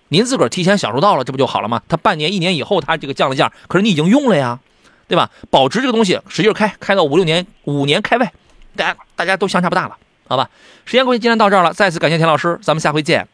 [0.09, 1.83] 您自个儿提前享受到了，这不就好了吗？
[1.89, 4.59] 它半年一年以后它这个降了价，可是你已经用了呀，
[5.07, 5.31] 对吧？
[5.49, 8.33] 保值这个东西使劲开，开到五六年五年开外，
[8.75, 9.97] 大家大家都相差不大了，
[10.27, 10.51] 好吧？
[10.85, 13.29] 时间关系，今天到这儿了，再次感谢田老师，咱们下回见。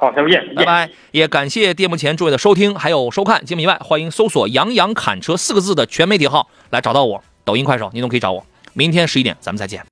[0.00, 0.90] 好，再见，拜拜！
[1.10, 3.44] 也感谢电幕前诸位的收听，还有收看。
[3.44, 8.42] 节目以外，欢迎搜索“杨洋侃车”四个字的全媒体号来找到我，抖音、快手，您都可以找我。
[8.72, 9.84] 明天十一点，咱们再见。